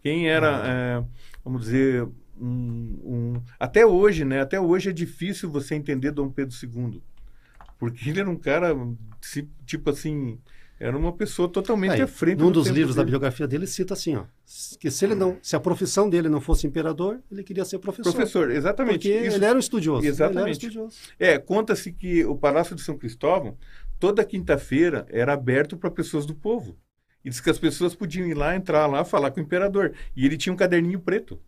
[0.01, 1.03] Quem era, é,
[1.45, 2.07] vamos dizer,
[2.39, 4.41] um, um, até hoje, né?
[4.41, 7.01] Até hoje é difícil você entender Dom Pedro II,
[7.77, 8.75] porque ele era um cara
[9.65, 10.39] tipo assim,
[10.79, 12.39] era uma pessoa totalmente Aí, à frente.
[12.39, 13.05] Num do dos livros dele.
[13.05, 14.25] da biografia dele cita assim, ó,
[14.79, 18.11] que se ele não, se a profissão dele não fosse imperador, ele queria ser professor.
[18.11, 19.07] Professor, exatamente.
[19.07, 20.05] Porque Isso, ele era um estudioso.
[20.05, 20.53] Exatamente.
[20.53, 20.97] Estudioso.
[21.17, 23.57] É, conta-se que o Palácio de São Cristóvão
[23.99, 26.75] toda quinta-feira era aberto para pessoas do povo.
[27.23, 29.93] E diz que as pessoas podiam ir lá, entrar lá, falar com o imperador.
[30.13, 31.39] E ele tinha um caderninho preto.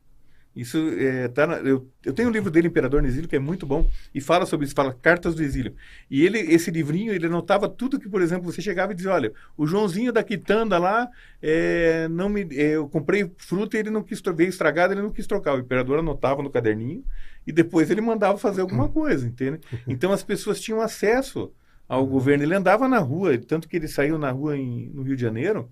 [0.56, 3.40] Isso é, tá na, eu, eu tenho um livro dele, Imperador no Exílio, que é
[3.40, 5.76] muito bom, e fala sobre isso, fala Cartas do Exílio.
[6.10, 9.34] E ele, esse livrinho, ele anotava tudo que, por exemplo, você chegava e dizia, olha,
[9.58, 11.10] o Joãozinho da quitanda lá,
[11.42, 15.12] é, não me, é, eu comprei fruta e ele não quis, veio estragado, ele não
[15.12, 15.56] quis trocar.
[15.56, 17.04] O imperador anotava no caderninho
[17.46, 19.60] e depois ele mandava fazer alguma coisa, entende?
[19.86, 21.52] Então as pessoas tinham acesso
[21.86, 22.46] ao governo.
[22.46, 25.70] Ele andava na rua, tanto que ele saiu na rua em, no Rio de Janeiro,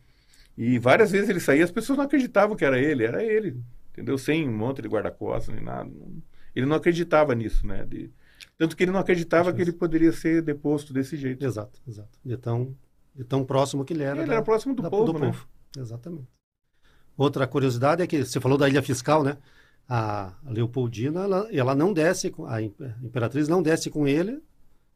[0.58, 3.56] e várias vezes ele saía, as pessoas não acreditavam que era ele, era ele
[3.94, 4.18] entendeu?
[4.18, 5.90] Sem um monte de guarda-costas nem nada.
[6.56, 7.86] Ele não acreditava nisso, né?
[7.86, 8.12] De,
[8.58, 11.46] tanto que ele não acreditava que ele poderia ser deposto desse jeito.
[11.46, 12.20] Exato, exato.
[12.24, 12.76] De tão,
[13.16, 14.18] de tão próximo que ele era.
[14.18, 15.28] Ele da, era próximo do da, povo, do né?
[15.28, 15.48] Povo.
[15.78, 16.28] Exatamente.
[17.16, 19.38] Outra curiosidade é que você falou da ilha fiscal, né?
[19.88, 24.42] A Leopoldina, ela, ela não desce, com, a imperatriz não desce com ele,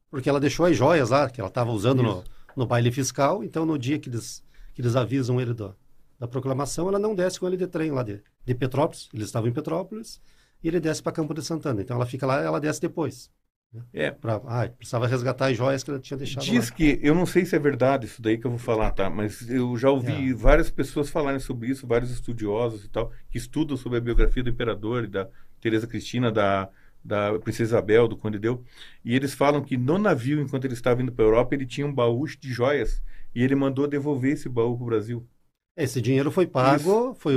[0.10, 2.24] porque ela deixou as joias lá, que ela estava usando no,
[2.56, 3.44] no baile fiscal.
[3.44, 5.76] Então, no dia que eles, que eles avisam ele do,
[6.18, 9.50] da proclamação, ela não desce com ele de trem lá de, de Petrópolis, eles estavam
[9.50, 10.22] em Petrópolis,
[10.64, 11.82] e ele desce para Campo de Santana.
[11.82, 13.30] Então ela fica lá, ela desce depois.
[13.74, 13.84] Né?
[13.94, 14.12] É.
[14.12, 16.76] Pra, ah, precisava resgatar as joias que ela tinha deixado Diz lá.
[16.76, 19.10] que, eu não sei se é verdade isso daí que eu vou falar, tá?
[19.10, 20.34] Mas eu já ouvi é.
[20.34, 24.50] várias pessoas falarem sobre isso, vários estudiosos e tal, que estudam sobre a biografia do
[24.50, 25.28] imperador e da
[25.60, 26.70] Teresa Cristina, da,
[27.04, 28.64] da Princesa Isabel, do Conde Deu.
[29.04, 31.86] E eles falam que no navio, enquanto ele estava indo para a Europa, ele tinha
[31.86, 33.02] um baú de joias
[33.36, 35.28] e ele mandou devolver esse baú para o Brasil.
[35.76, 37.16] Esse dinheiro foi pago, Isso.
[37.20, 37.36] foi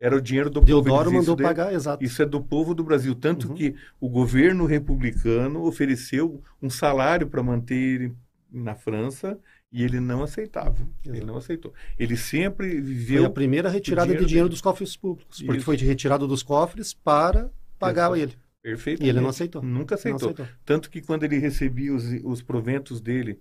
[0.00, 1.16] era o dinheiro do Deodoro povo.
[1.16, 2.02] mandou pagar, exato.
[2.02, 3.14] Isso é do povo do Brasil.
[3.14, 3.54] Tanto uhum.
[3.54, 8.16] que o governo republicano ofereceu um salário para manter ele
[8.50, 9.38] na França
[9.70, 10.82] e ele não aceitava.
[10.82, 11.14] Uhum.
[11.14, 11.74] Ele não aceitou.
[11.98, 13.18] Ele sempre viveu.
[13.18, 14.54] Foi a primeira retirada dinheiro de dinheiro dele.
[14.54, 15.42] dos cofres públicos.
[15.42, 15.66] Porque Isso.
[15.66, 18.34] foi retirado dos cofres para pagar ele.
[18.62, 19.02] Perfeito.
[19.02, 19.62] E ele não aceitou.
[19.62, 20.30] Nunca aceitou.
[20.30, 20.46] aceitou.
[20.64, 23.38] Tanto que quando ele recebia os, os proventos dele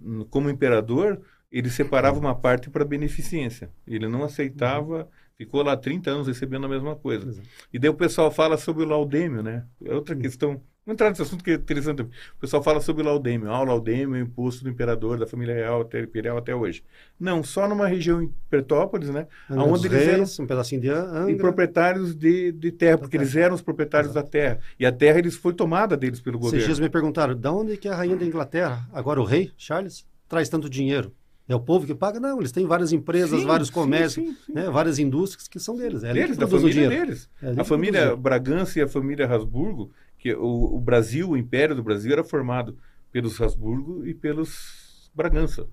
[0.00, 1.20] hum, como imperador,
[1.58, 3.70] ele separava uma parte para beneficência.
[3.86, 5.06] Ele não aceitava, uhum.
[5.36, 7.28] ficou lá 30 anos recebendo a mesma coisa.
[7.28, 7.48] Exato.
[7.72, 9.64] E daí o pessoal fala sobre o laudêmio, né?
[9.82, 10.20] É outra uhum.
[10.20, 10.60] questão.
[10.84, 12.02] Vamos entrar nesse assunto que é interessante.
[12.02, 13.50] O pessoal fala sobre o laudêmio.
[13.50, 16.84] Ah, o laudêmio é o imposto do imperador, da família real, até, imperial até hoje.
[17.18, 19.26] Não, só numa região em Pertópolis, né?
[19.50, 21.30] Angra onde eles reis, eram um pedacinho de Angra.
[21.32, 23.24] E proprietários de, de terra, porque terra.
[23.24, 24.26] eles eram os proprietários Exato.
[24.26, 24.60] da terra.
[24.78, 26.64] E a terra eles foi tomada deles pelo governo.
[26.64, 30.06] Dias me perguntaram, de onde que é a rainha da Inglaterra, agora o rei, Charles,
[30.28, 31.12] traz tanto dinheiro?
[31.48, 32.18] É o povo que paga?
[32.18, 35.76] Não, eles têm várias empresas, sim, vários comércios, sim, sim, né, várias indústrias que são
[35.76, 36.02] deles.
[36.02, 37.30] É deles, da família deles.
[37.40, 41.84] É a família Bragança e a família Habsburgo, que o, o, Brasil, o Império do
[41.84, 42.76] Brasil era formado
[43.12, 45.68] pelos Habsburgo e pelos Bragança.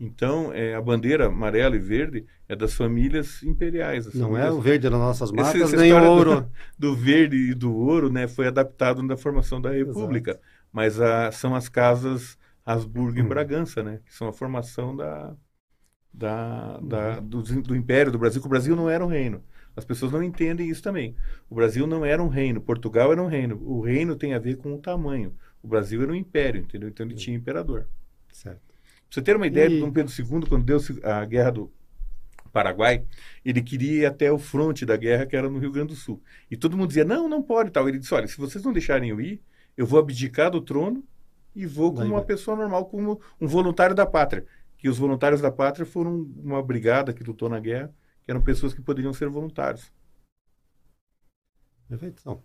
[0.00, 4.06] Então, é, a bandeira amarela e verde é das famílias imperiais.
[4.14, 4.48] Não famílias...
[4.48, 6.48] é o verde das nossas marcas, essa, essa nem o ouro.
[6.78, 10.30] Do, do, verde e do ouro né, foi adaptado na formação da República.
[10.30, 10.44] Exato.
[10.72, 12.37] Mas a, são as casas
[12.68, 13.24] Habsburgo hum.
[13.24, 14.00] e Bragança, né?
[14.04, 15.34] Que são a formação da,
[16.12, 19.42] da, da do, do, Império do Brasil, que o Brasil não era um reino.
[19.74, 21.16] As pessoas não entendem isso também.
[21.48, 23.58] O Brasil não era um reino, Portugal era um reino.
[23.62, 25.34] O reino tem a ver com o tamanho.
[25.62, 26.88] O Brasil era um império, entendeu?
[26.88, 27.88] Então ele tinha imperador.
[28.30, 28.60] Certo.
[28.60, 28.74] Pra
[29.10, 29.80] você ter uma ideia, e...
[29.80, 31.72] Dom Pedro II, quando deu a guerra do
[32.52, 33.04] Paraguai,
[33.44, 36.22] ele queria ir até o fronte da guerra, que era no Rio Grande do Sul.
[36.50, 37.88] E todo mundo dizia, não, não pode tal.
[37.88, 39.40] Ele disse, olha, se vocês não deixarem eu ir,
[39.76, 41.02] eu vou abdicar do trono
[41.58, 44.46] e vou como uma pessoa normal, como um voluntário da pátria.
[44.76, 47.92] Que os voluntários da pátria foram uma brigada que lutou na guerra,
[48.24, 49.92] que eram pessoas que poderiam ser voluntários.
[51.88, 52.20] Perfeito.
[52.20, 52.40] Então,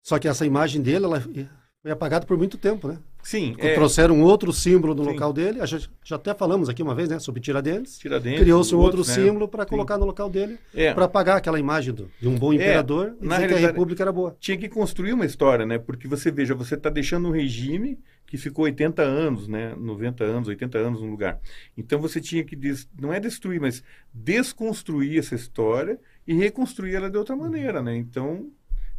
[0.00, 3.02] só que essa imagem dele, ela foi apagada por muito tempo, né?
[3.24, 3.56] Sim.
[3.58, 3.74] É...
[3.74, 5.10] Trouxeram um outro símbolo no Sim.
[5.10, 5.60] local dele.
[5.60, 7.18] A gente já até falamos aqui uma vez, né?
[7.18, 7.98] Sobre Tiradentes.
[7.98, 8.40] Tiradentes.
[8.40, 9.26] Criou-se um outro, outro né?
[9.26, 10.92] símbolo para colocar no local dele, é.
[10.92, 13.58] para apagar aquela imagem do, de um bom é, imperador é, e dizer que a
[13.58, 14.36] República era boa.
[14.38, 15.78] Tinha que construir uma história, né?
[15.78, 19.74] Porque você veja, você está deixando um regime que ficou 80 anos, né?
[19.78, 21.40] 90 anos, 80 anos no lugar.
[21.76, 22.86] Então você tinha que, des...
[23.00, 23.82] não é destruir, mas
[24.12, 27.96] desconstruir essa história e reconstruir ela de outra maneira, né?
[27.96, 28.50] Então,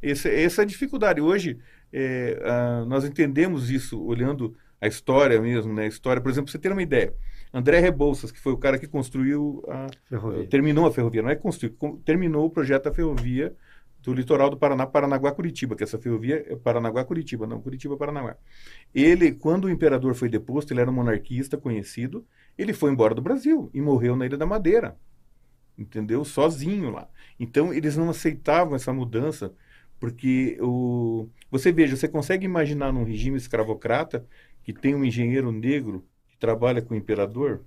[0.01, 1.21] essa, essa é a dificuldade.
[1.21, 1.59] Hoje,
[1.97, 5.84] é, a, nós entendemos isso olhando a história mesmo, né?
[5.84, 7.13] A história, por exemplo, você ter uma ideia.
[7.53, 10.47] André Rebouças, que foi o cara que construiu a ferrovia.
[10.47, 13.55] terminou a ferrovia, não é construiu, terminou o projeto da ferrovia
[14.03, 18.36] do litoral do Paraná, Paranaguá-Curitiba, que essa ferrovia é Paranaguá-Curitiba, não Curitiba-Paranaguá.
[18.93, 22.25] Ele, quando o imperador foi deposto, ele era um monarquista conhecido,
[22.58, 24.97] ele foi embora do Brasil e morreu na Ilha da Madeira,
[25.77, 26.23] entendeu?
[26.25, 27.08] Sozinho lá.
[27.39, 29.53] Então, eles não aceitavam essa mudança,
[29.99, 31.27] porque o...
[31.49, 34.25] você veja, você consegue imaginar num regime escravocrata
[34.63, 37.62] que tem um engenheiro negro que trabalha com o imperador?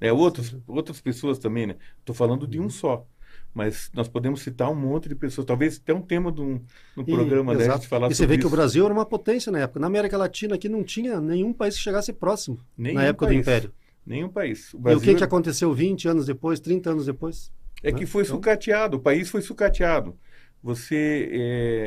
[0.00, 1.76] É, outros, outras pessoas também, né?
[2.00, 3.06] Estou falando de um só
[3.54, 6.60] mas nós podemos citar um monte de pessoas, talvez até um tema de um,
[6.96, 8.40] um programa né, de falar E você vê isso.
[8.40, 9.78] que o Brasil era uma potência na época.
[9.78, 13.38] Na América Latina aqui não tinha nenhum país que chegasse próximo nenhum na época país.
[13.38, 13.72] do Império.
[14.04, 14.74] Nenhum país.
[14.74, 14.98] O Brasil...
[14.98, 17.52] E o que, que aconteceu 20 anos depois, 30 anos depois?
[17.80, 17.98] É né?
[17.98, 18.36] que foi então...
[18.36, 20.16] sucateado, o país foi sucateado.
[20.64, 21.28] Você,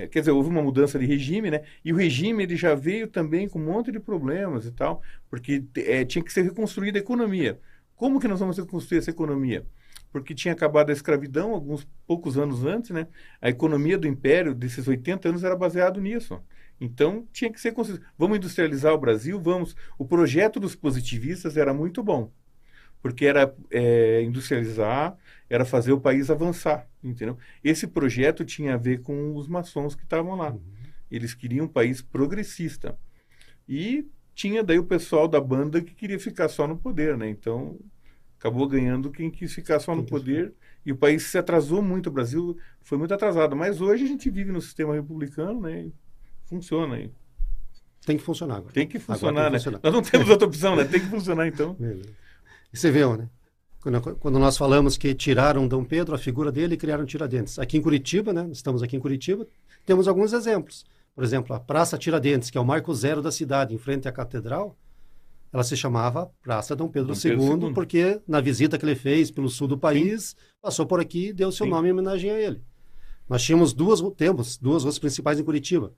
[0.04, 0.08] é...
[0.10, 1.64] quer dizer, houve uma mudança de regime, né?
[1.84, 5.66] E o regime ele já veio também com um monte de problemas e tal, porque
[5.76, 7.60] é, tinha que ser reconstruída a economia.
[7.96, 9.66] Como que nós vamos reconstruir essa economia?
[10.12, 13.08] porque tinha acabado a escravidão alguns poucos anos antes, né?
[13.42, 16.42] A economia do império desses 80 anos era baseado nisso.
[16.80, 17.74] Então tinha que ser
[18.18, 19.76] vamos industrializar o Brasil, vamos.
[19.98, 22.32] O projeto dos positivistas era muito bom,
[23.02, 25.16] porque era é, industrializar,
[25.50, 27.38] era fazer o país avançar, entendeu?
[27.64, 30.52] Esse projeto tinha a ver com os maçons que estavam lá.
[30.52, 30.62] Uhum.
[31.10, 32.98] Eles queriam um país progressista
[33.68, 37.30] e tinha daí o pessoal da banda que queria ficar só no poder, né?
[37.30, 37.80] Então
[38.38, 40.54] acabou ganhando quem quis ficar só no poder
[40.86, 44.30] e o país se atrasou muito, o Brasil foi muito atrasado, mas hoje a gente
[44.30, 45.86] vive no sistema republicano, né?
[45.86, 45.94] E
[46.46, 47.12] funciona aí.
[48.06, 48.74] Tem que funcionar agora.
[48.74, 49.58] Tem que funcionar, tem que né?
[49.58, 49.80] Funcionar.
[49.84, 50.86] Nós não temos outra opção, né?
[50.86, 51.76] Tem que funcionar então.
[52.74, 53.30] E você vê, né?
[53.88, 57.58] Quando, quando, nós falamos que tiraram Dom Pedro, a figura dele, e criaram Tiradentes.
[57.58, 58.50] Aqui em Curitiba, né?
[58.52, 59.48] Estamos aqui em Curitiba,
[59.86, 60.84] temos alguns exemplos.
[61.16, 64.12] Por exemplo, a Praça Tiradentes, que é o marco zero da cidade, em frente à
[64.12, 64.76] catedral,
[65.54, 68.94] ela se chamava Praça Dom Pedro, Dom Pedro II, II, porque na visita que ele
[68.94, 70.36] fez pelo sul do país, Sim.
[70.62, 71.72] passou por aqui e deu seu Sim.
[71.72, 72.62] nome em homenagem a ele.
[73.30, 75.94] Nós tínhamos duas, temos duas ruas principais em Curitiba.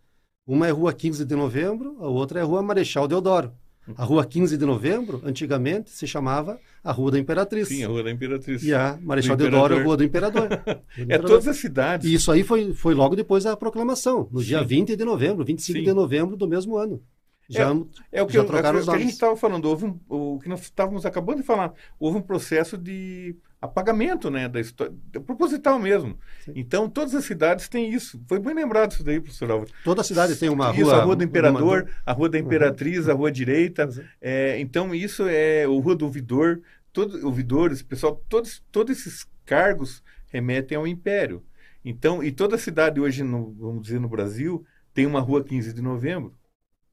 [0.46, 3.52] Uma é Rua 15 de Novembro, a outra é Rua Marechal Deodoro.
[3.98, 7.68] A Rua 15 de Novembro, antigamente, se chamava a Rua da Imperatriz.
[7.68, 8.64] Sim, a Rua da Imperatriz.
[8.64, 10.48] E a Marechal Deodoro, a Rua do Imperador.
[10.96, 11.30] Do é Imperador.
[11.30, 12.10] todas as cidades.
[12.10, 14.48] E isso aí foi, foi logo depois da proclamação, no Sim.
[14.48, 15.86] dia 20 de novembro, 25 Sim.
[15.86, 17.02] de novembro do mesmo ano.
[17.50, 17.72] Já,
[18.12, 19.00] é, é o que, já eu, trocaram é, os nomes.
[19.00, 22.20] que a gente estava falando, houve um, o que nós estávamos acabando de falar, houve
[22.20, 24.94] um processo de apagamento né, da história,
[25.26, 26.18] proposital mesmo.
[26.46, 26.54] Sim.
[26.56, 28.22] Então, todas as cidades têm isso.
[28.28, 29.72] Foi bem lembrado isso daí, professor Álvaro.
[29.84, 30.96] Toda cidade tem uma isso, rua.
[30.96, 31.90] a Rua do Imperador, uma...
[32.06, 33.12] a Rua da Imperatriz, uhum.
[33.12, 33.90] a Rua Direita.
[34.22, 36.62] É, então, isso é o Rua do Ouvidor,
[36.94, 41.44] todo, ouvidores, pessoal, todos, todos esses cargos remetem ao Império.
[41.84, 45.82] Então, e toda cidade hoje, no, vamos dizer, no Brasil, tem uma Rua 15 de
[45.82, 46.34] Novembro.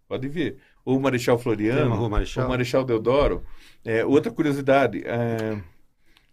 [0.09, 0.59] Pode ver.
[0.85, 3.43] Ou o Marechal Floriano, ou o Marechal Deodoro.
[3.85, 5.61] É, outra curiosidade, é,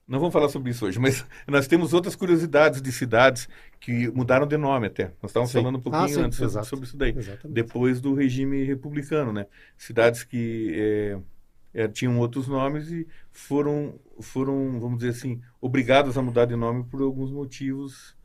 [0.08, 3.48] não vamos falar sobre isso hoje, mas nós temos outras curiosidades de cidades
[3.80, 5.06] que mudaram de nome até.
[5.22, 5.60] Nós estávamos sim.
[5.60, 6.68] falando um pouquinho ah, sim, antes exato.
[6.68, 7.14] sobre isso daí.
[7.16, 7.54] Exatamente.
[7.54, 9.46] Depois do regime republicano, né?
[9.78, 16.22] Cidades que é, é, tinham outros nomes e foram, foram, vamos dizer assim, obrigadas a
[16.22, 18.16] mudar de nome por alguns motivos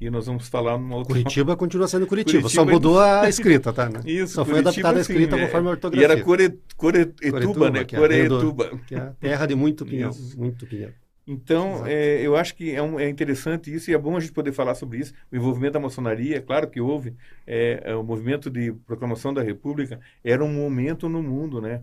[0.00, 1.12] e nós vamos falar numa outra...
[1.12, 3.88] Curitiba continua sendo Curitiba, Curitiba só mudou a escrita, tá?
[3.88, 4.00] Né?
[4.06, 5.46] Isso, só foi adaptada a escrita é.
[5.46, 6.08] conforme a ortografia.
[6.08, 7.84] E era Core, Coretuba, né?
[7.84, 8.78] Coretuba.
[8.86, 10.90] Que é a terra de muito pinhão, muito pinhão.
[11.30, 14.32] Então, é, eu acho que é, um, é, interessante isso e é bom a gente
[14.32, 15.12] poder falar sobre isso.
[15.30, 17.14] O envolvimento da maçonaria, é claro que houve,
[17.46, 21.82] é, é, o movimento de proclamação da República era um momento no mundo, né?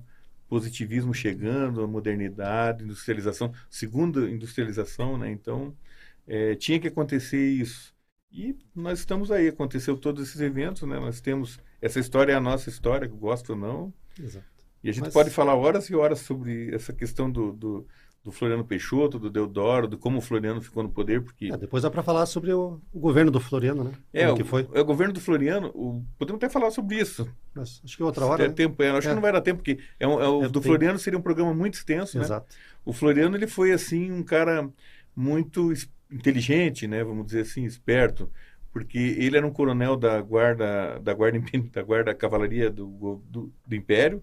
[0.49, 5.29] Positivismo chegando, a modernidade, industrialização, segunda industrialização, né?
[5.29, 5.75] Então,
[6.27, 7.93] é, tinha que acontecer isso.
[8.31, 10.99] E nós estamos aí, aconteceu todos esses eventos, né?
[10.99, 13.93] Nós temos essa história é a nossa história, gosto ou não.
[14.19, 14.43] Exato.
[14.83, 15.13] E a gente Mas...
[15.13, 17.87] pode falar horas e horas sobre essa questão do, do,
[18.25, 21.51] do, Floriano Peixoto, do Deodoro, de como o Floriano ficou no poder, porque...
[21.53, 23.91] É, depois dá para falar sobre o, o, governo do Floriano, né?
[24.11, 24.67] É, o, que foi.
[24.73, 27.29] É o governo do Floriano, o, podemos até falar sobre isso.
[27.53, 28.53] Mas, acho que é outra hora, é né?
[28.53, 29.11] tempo, é, acho é.
[29.11, 31.53] que não vai dar tempo, porque é, um, é o do Floriano seria um programa
[31.53, 32.23] muito extenso, né?
[32.23, 32.55] Exato.
[32.83, 34.67] O Floriano, ele foi, assim, um cara
[35.15, 35.71] muito
[36.11, 37.03] inteligente, né?
[37.03, 38.29] Vamos dizer assim, esperto
[38.71, 41.39] porque ele era um coronel da guarda da guarda
[41.71, 44.21] da guarda cavalaria do, do, do Império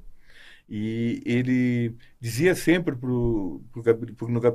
[0.74, 3.60] e ele dizia sempre para o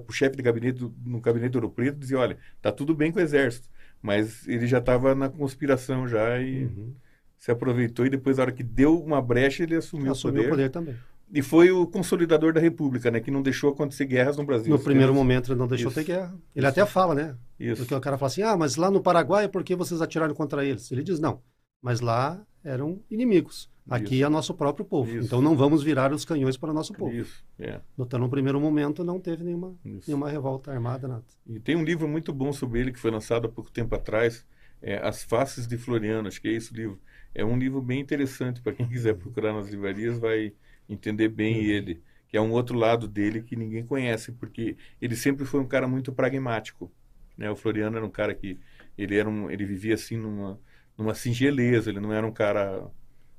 [0.09, 3.21] chefe de gabinete no gabinete do Ouro Preto dizia olha tá tudo bem com o
[3.21, 3.69] exército
[4.01, 6.91] mas ele já estava na conspiração já e uhum.
[7.37, 10.47] se aproveitou e depois na hora que deu uma brecha ele assumiu, assumiu o poder,
[10.47, 10.95] o poder também
[11.31, 13.19] e foi o consolidador da República, né?
[13.19, 14.71] Que não deixou acontecer guerras no Brasil.
[14.71, 15.99] No primeiro momento ele não deixou Isso.
[15.99, 16.33] ter guerra.
[16.55, 16.67] Ele Isso.
[16.67, 17.35] até fala, né?
[17.59, 17.81] Isso.
[17.81, 20.63] Porque o cara fala assim, ah, mas lá no Paraguai, por que vocês atiraram contra
[20.63, 20.89] eles?
[20.89, 21.41] Ele diz, não,
[21.81, 23.69] mas lá eram inimigos.
[23.89, 24.25] Aqui Isso.
[24.25, 25.09] é nosso próprio povo.
[25.09, 25.25] Isso.
[25.25, 27.13] Então não vamos virar os canhões para o nosso povo.
[27.13, 27.79] Isso, é.
[27.97, 30.09] Então, no primeiro momento, não teve nenhuma, Isso.
[30.09, 31.23] nenhuma revolta armada, nada.
[31.45, 34.45] E tem um livro muito bom sobre ele que foi lançado há pouco tempo atrás,
[34.81, 36.99] é As Faces de Floriano, acho que é esse livro.
[37.33, 40.53] É um livro bem interessante para quem quiser procurar nas livrarias, vai
[40.89, 45.45] entender bem ele, que é um outro lado dele que ninguém conhece, porque ele sempre
[45.45, 46.91] foi um cara muito pragmático,
[47.37, 47.49] né?
[47.49, 48.59] O Floriano era um cara que
[48.97, 50.59] ele era um, ele vivia assim numa
[50.97, 52.89] numa singeleza, ele não era um cara,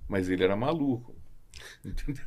[0.09, 1.15] mas ele era maluco.
[1.85, 2.25] Entendeu?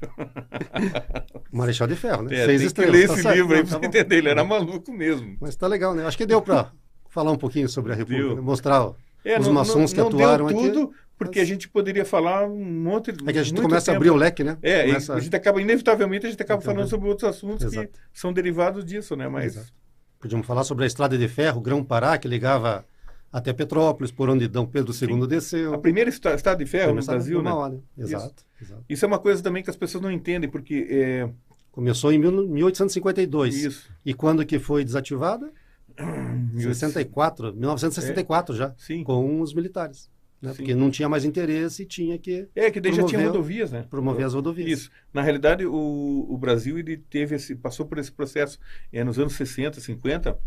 [1.52, 2.36] Marechal de Ferro, né?
[2.36, 2.92] É, Seis tem estrelas.
[2.94, 3.36] que ler tá esse certo.
[3.36, 3.98] livro aí Não, pra tá você bom.
[3.98, 5.38] entender, ele era maluco mesmo.
[5.40, 6.06] Mas tá legal, né?
[6.06, 6.72] Acho que deu para
[7.10, 8.42] falar um pouquinho sobre a República, né?
[8.42, 8.92] mostrar
[9.24, 10.70] É, os não, maçons não, que não atuaram deu aqui.
[10.70, 13.98] tudo, porque a gente poderia falar um monte É que a gente começa a tempo.
[13.98, 14.58] abrir o leque, né?
[14.62, 16.76] É, Começa- a gente acaba, inevitavelmente, a gente acaba Entendeu?
[16.76, 17.88] falando sobre outros assuntos Exato.
[18.12, 19.28] que são derivados disso, né?
[19.28, 19.72] Mas Exato.
[20.20, 22.86] Podíamos falar sobre a estrada de ferro, Grão-Pará, que ligava
[23.32, 25.74] até Petrópolis, por onde Dom Pedro II desceu.
[25.74, 27.52] a primeira estrada de ferro no Brasil, né?
[27.52, 27.80] Né?
[27.98, 28.84] Exato, exato.
[28.90, 31.30] Isso é uma coisa também que as pessoas não entendem, porque é,
[31.72, 33.56] Começou em mil- 1852.
[33.64, 33.90] isso.
[34.06, 35.50] E quando que foi desativada?
[36.58, 39.04] 64, 1964 já, Sim.
[39.04, 40.10] com os militares.
[40.42, 40.52] Né?
[40.52, 40.58] Sim.
[40.58, 43.86] Porque não tinha mais interesse e tinha que É, que daí já tinha rodovias, né?
[43.90, 44.68] promover as rodovias.
[44.82, 44.92] Isso.
[45.14, 48.58] Na realidade, o, o Brasil ele teve esse, passou por esse processo
[48.92, 50.38] é, nos anos 60, 50,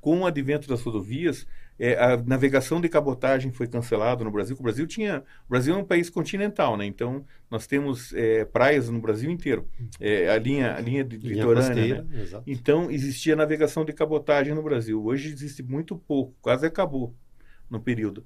[0.00, 1.46] com o advento das rodovias,
[1.78, 4.56] é, a navegação de cabotagem foi cancelada no Brasil.
[4.58, 6.84] O Brasil tinha, o Brasil é um país continental, né?
[6.86, 9.66] Então nós temos é, praias no Brasil inteiro,
[9.98, 12.04] É, a linha, a linha de Linha litorânea, né?
[12.46, 15.02] Então existia navegação de cabotagem no Brasil.
[15.04, 17.14] Hoje existe muito pouco, quase acabou
[17.70, 18.24] no período.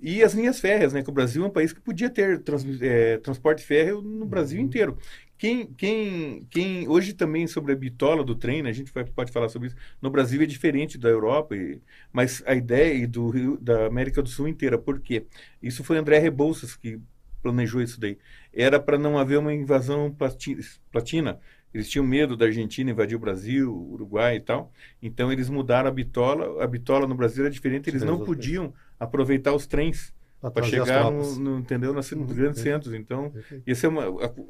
[0.00, 1.02] E as linhas férreas, né?
[1.02, 4.60] Que o Brasil é um país que podia ter trans- é, transporte férreo no Brasil
[4.60, 4.96] inteiro.
[5.38, 9.30] Quem, quem, quem hoje também sobre a bitola do trem, né, a gente vai, pode
[9.32, 9.76] falar sobre isso.
[10.02, 11.80] No Brasil é diferente da Europa, e-
[12.12, 14.76] mas a ideia e do Rio, da América do Sul inteira.
[14.76, 15.26] Por quê?
[15.62, 17.00] Isso foi André Rebouças que
[17.42, 18.18] planejou isso daí.
[18.52, 20.58] Era para não haver uma invasão plati-
[20.90, 21.40] platina.
[21.72, 24.72] Eles tinham medo da Argentina invadir o Brasil, o Uruguai e tal.
[25.02, 26.62] Então eles mudaram a bitola.
[26.64, 27.88] A bitola no Brasil era diferente.
[27.88, 32.94] Eles não podiam aproveitar os trens para chegar no, no- entendeu nos Uhum, grandes centros
[32.94, 33.32] então
[33.66, 34.04] esse é uma,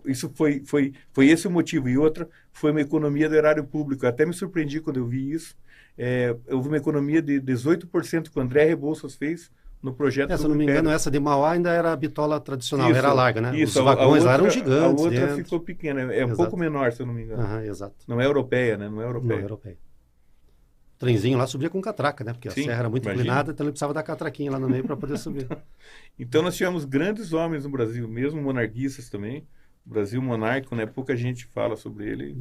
[0.05, 1.89] isso foi, foi, foi esse o motivo.
[1.89, 4.05] E outra foi uma economia do erário público.
[4.05, 5.57] Eu até me surpreendi quando eu vi isso.
[5.97, 9.51] É, houve uma economia de 18% que o André Rebouças fez
[9.82, 12.91] no projeto É, se não me engano, essa de Mauá ainda era a bitola tradicional,
[12.91, 13.57] Isso, era larga, né?
[13.57, 14.82] Isso, Os vagões lá eram outra- gigantes.
[14.82, 15.45] A outra dentro.
[15.45, 16.36] ficou pequena, é um Exato.
[16.36, 17.43] pouco menor, se eu não me engano.
[17.43, 17.95] Aham, exato.
[18.07, 18.89] Não é europeia, né?
[18.89, 19.41] Não é Não, europeia.
[19.41, 19.78] europeia.
[20.99, 22.32] Trenzinho lá subia com catraca, né?
[22.32, 23.22] Porque Sim, a serra era muito imagina.
[23.22, 25.46] inclinada, então ele precisava da catraquinha lá no meio para poder subir.
[26.20, 29.46] Então nós tivemos grandes homens no Brasil, mesmo monarquistas também.
[29.86, 30.84] O Brasil monárquico, né?
[30.84, 32.36] Pouca gente fala sobre ele.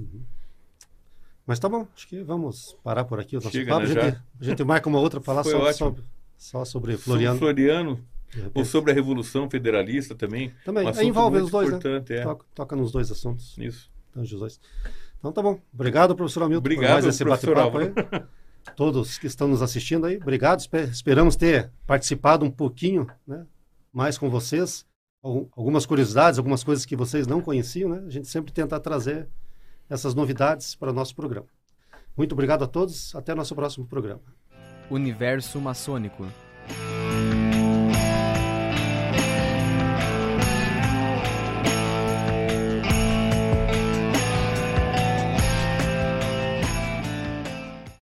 [1.46, 3.86] Mas tá bom, acho que vamos parar por aqui o nosso Chega, papo.
[3.86, 6.04] né, a, gente, a gente marca uma outra para falar só, sobre,
[6.36, 7.38] só sobre Floriano.
[7.38, 7.96] Floriano.
[7.96, 10.52] Floriano ou sobre a Revolução Federalista também.
[10.66, 11.80] Também, um envolve os dois, né?
[12.10, 12.24] é.
[12.24, 13.56] Toca, toca nos dois assuntos.
[13.60, 13.90] Isso.
[14.12, 14.60] tange os dois.
[15.20, 15.60] Então tá bom.
[15.74, 18.24] Obrigado, professor Hamilton, Obrigado, por mais esse professor bate-papo aí.
[18.76, 20.60] Todos que estão nos assistindo aí, obrigado.
[20.60, 23.46] Espe- Esperamos ter participado um pouquinho né,
[23.92, 24.86] mais com vocês.
[25.24, 28.04] Al- Algumas curiosidades, algumas coisas que vocês não conheciam, né?
[28.06, 29.28] A gente sempre tenta trazer
[29.90, 31.48] essas novidades para o nosso programa.
[32.16, 33.16] Muito obrigado a todos.
[33.16, 34.22] Até nosso próximo programa.
[34.90, 36.26] Universo maçônico.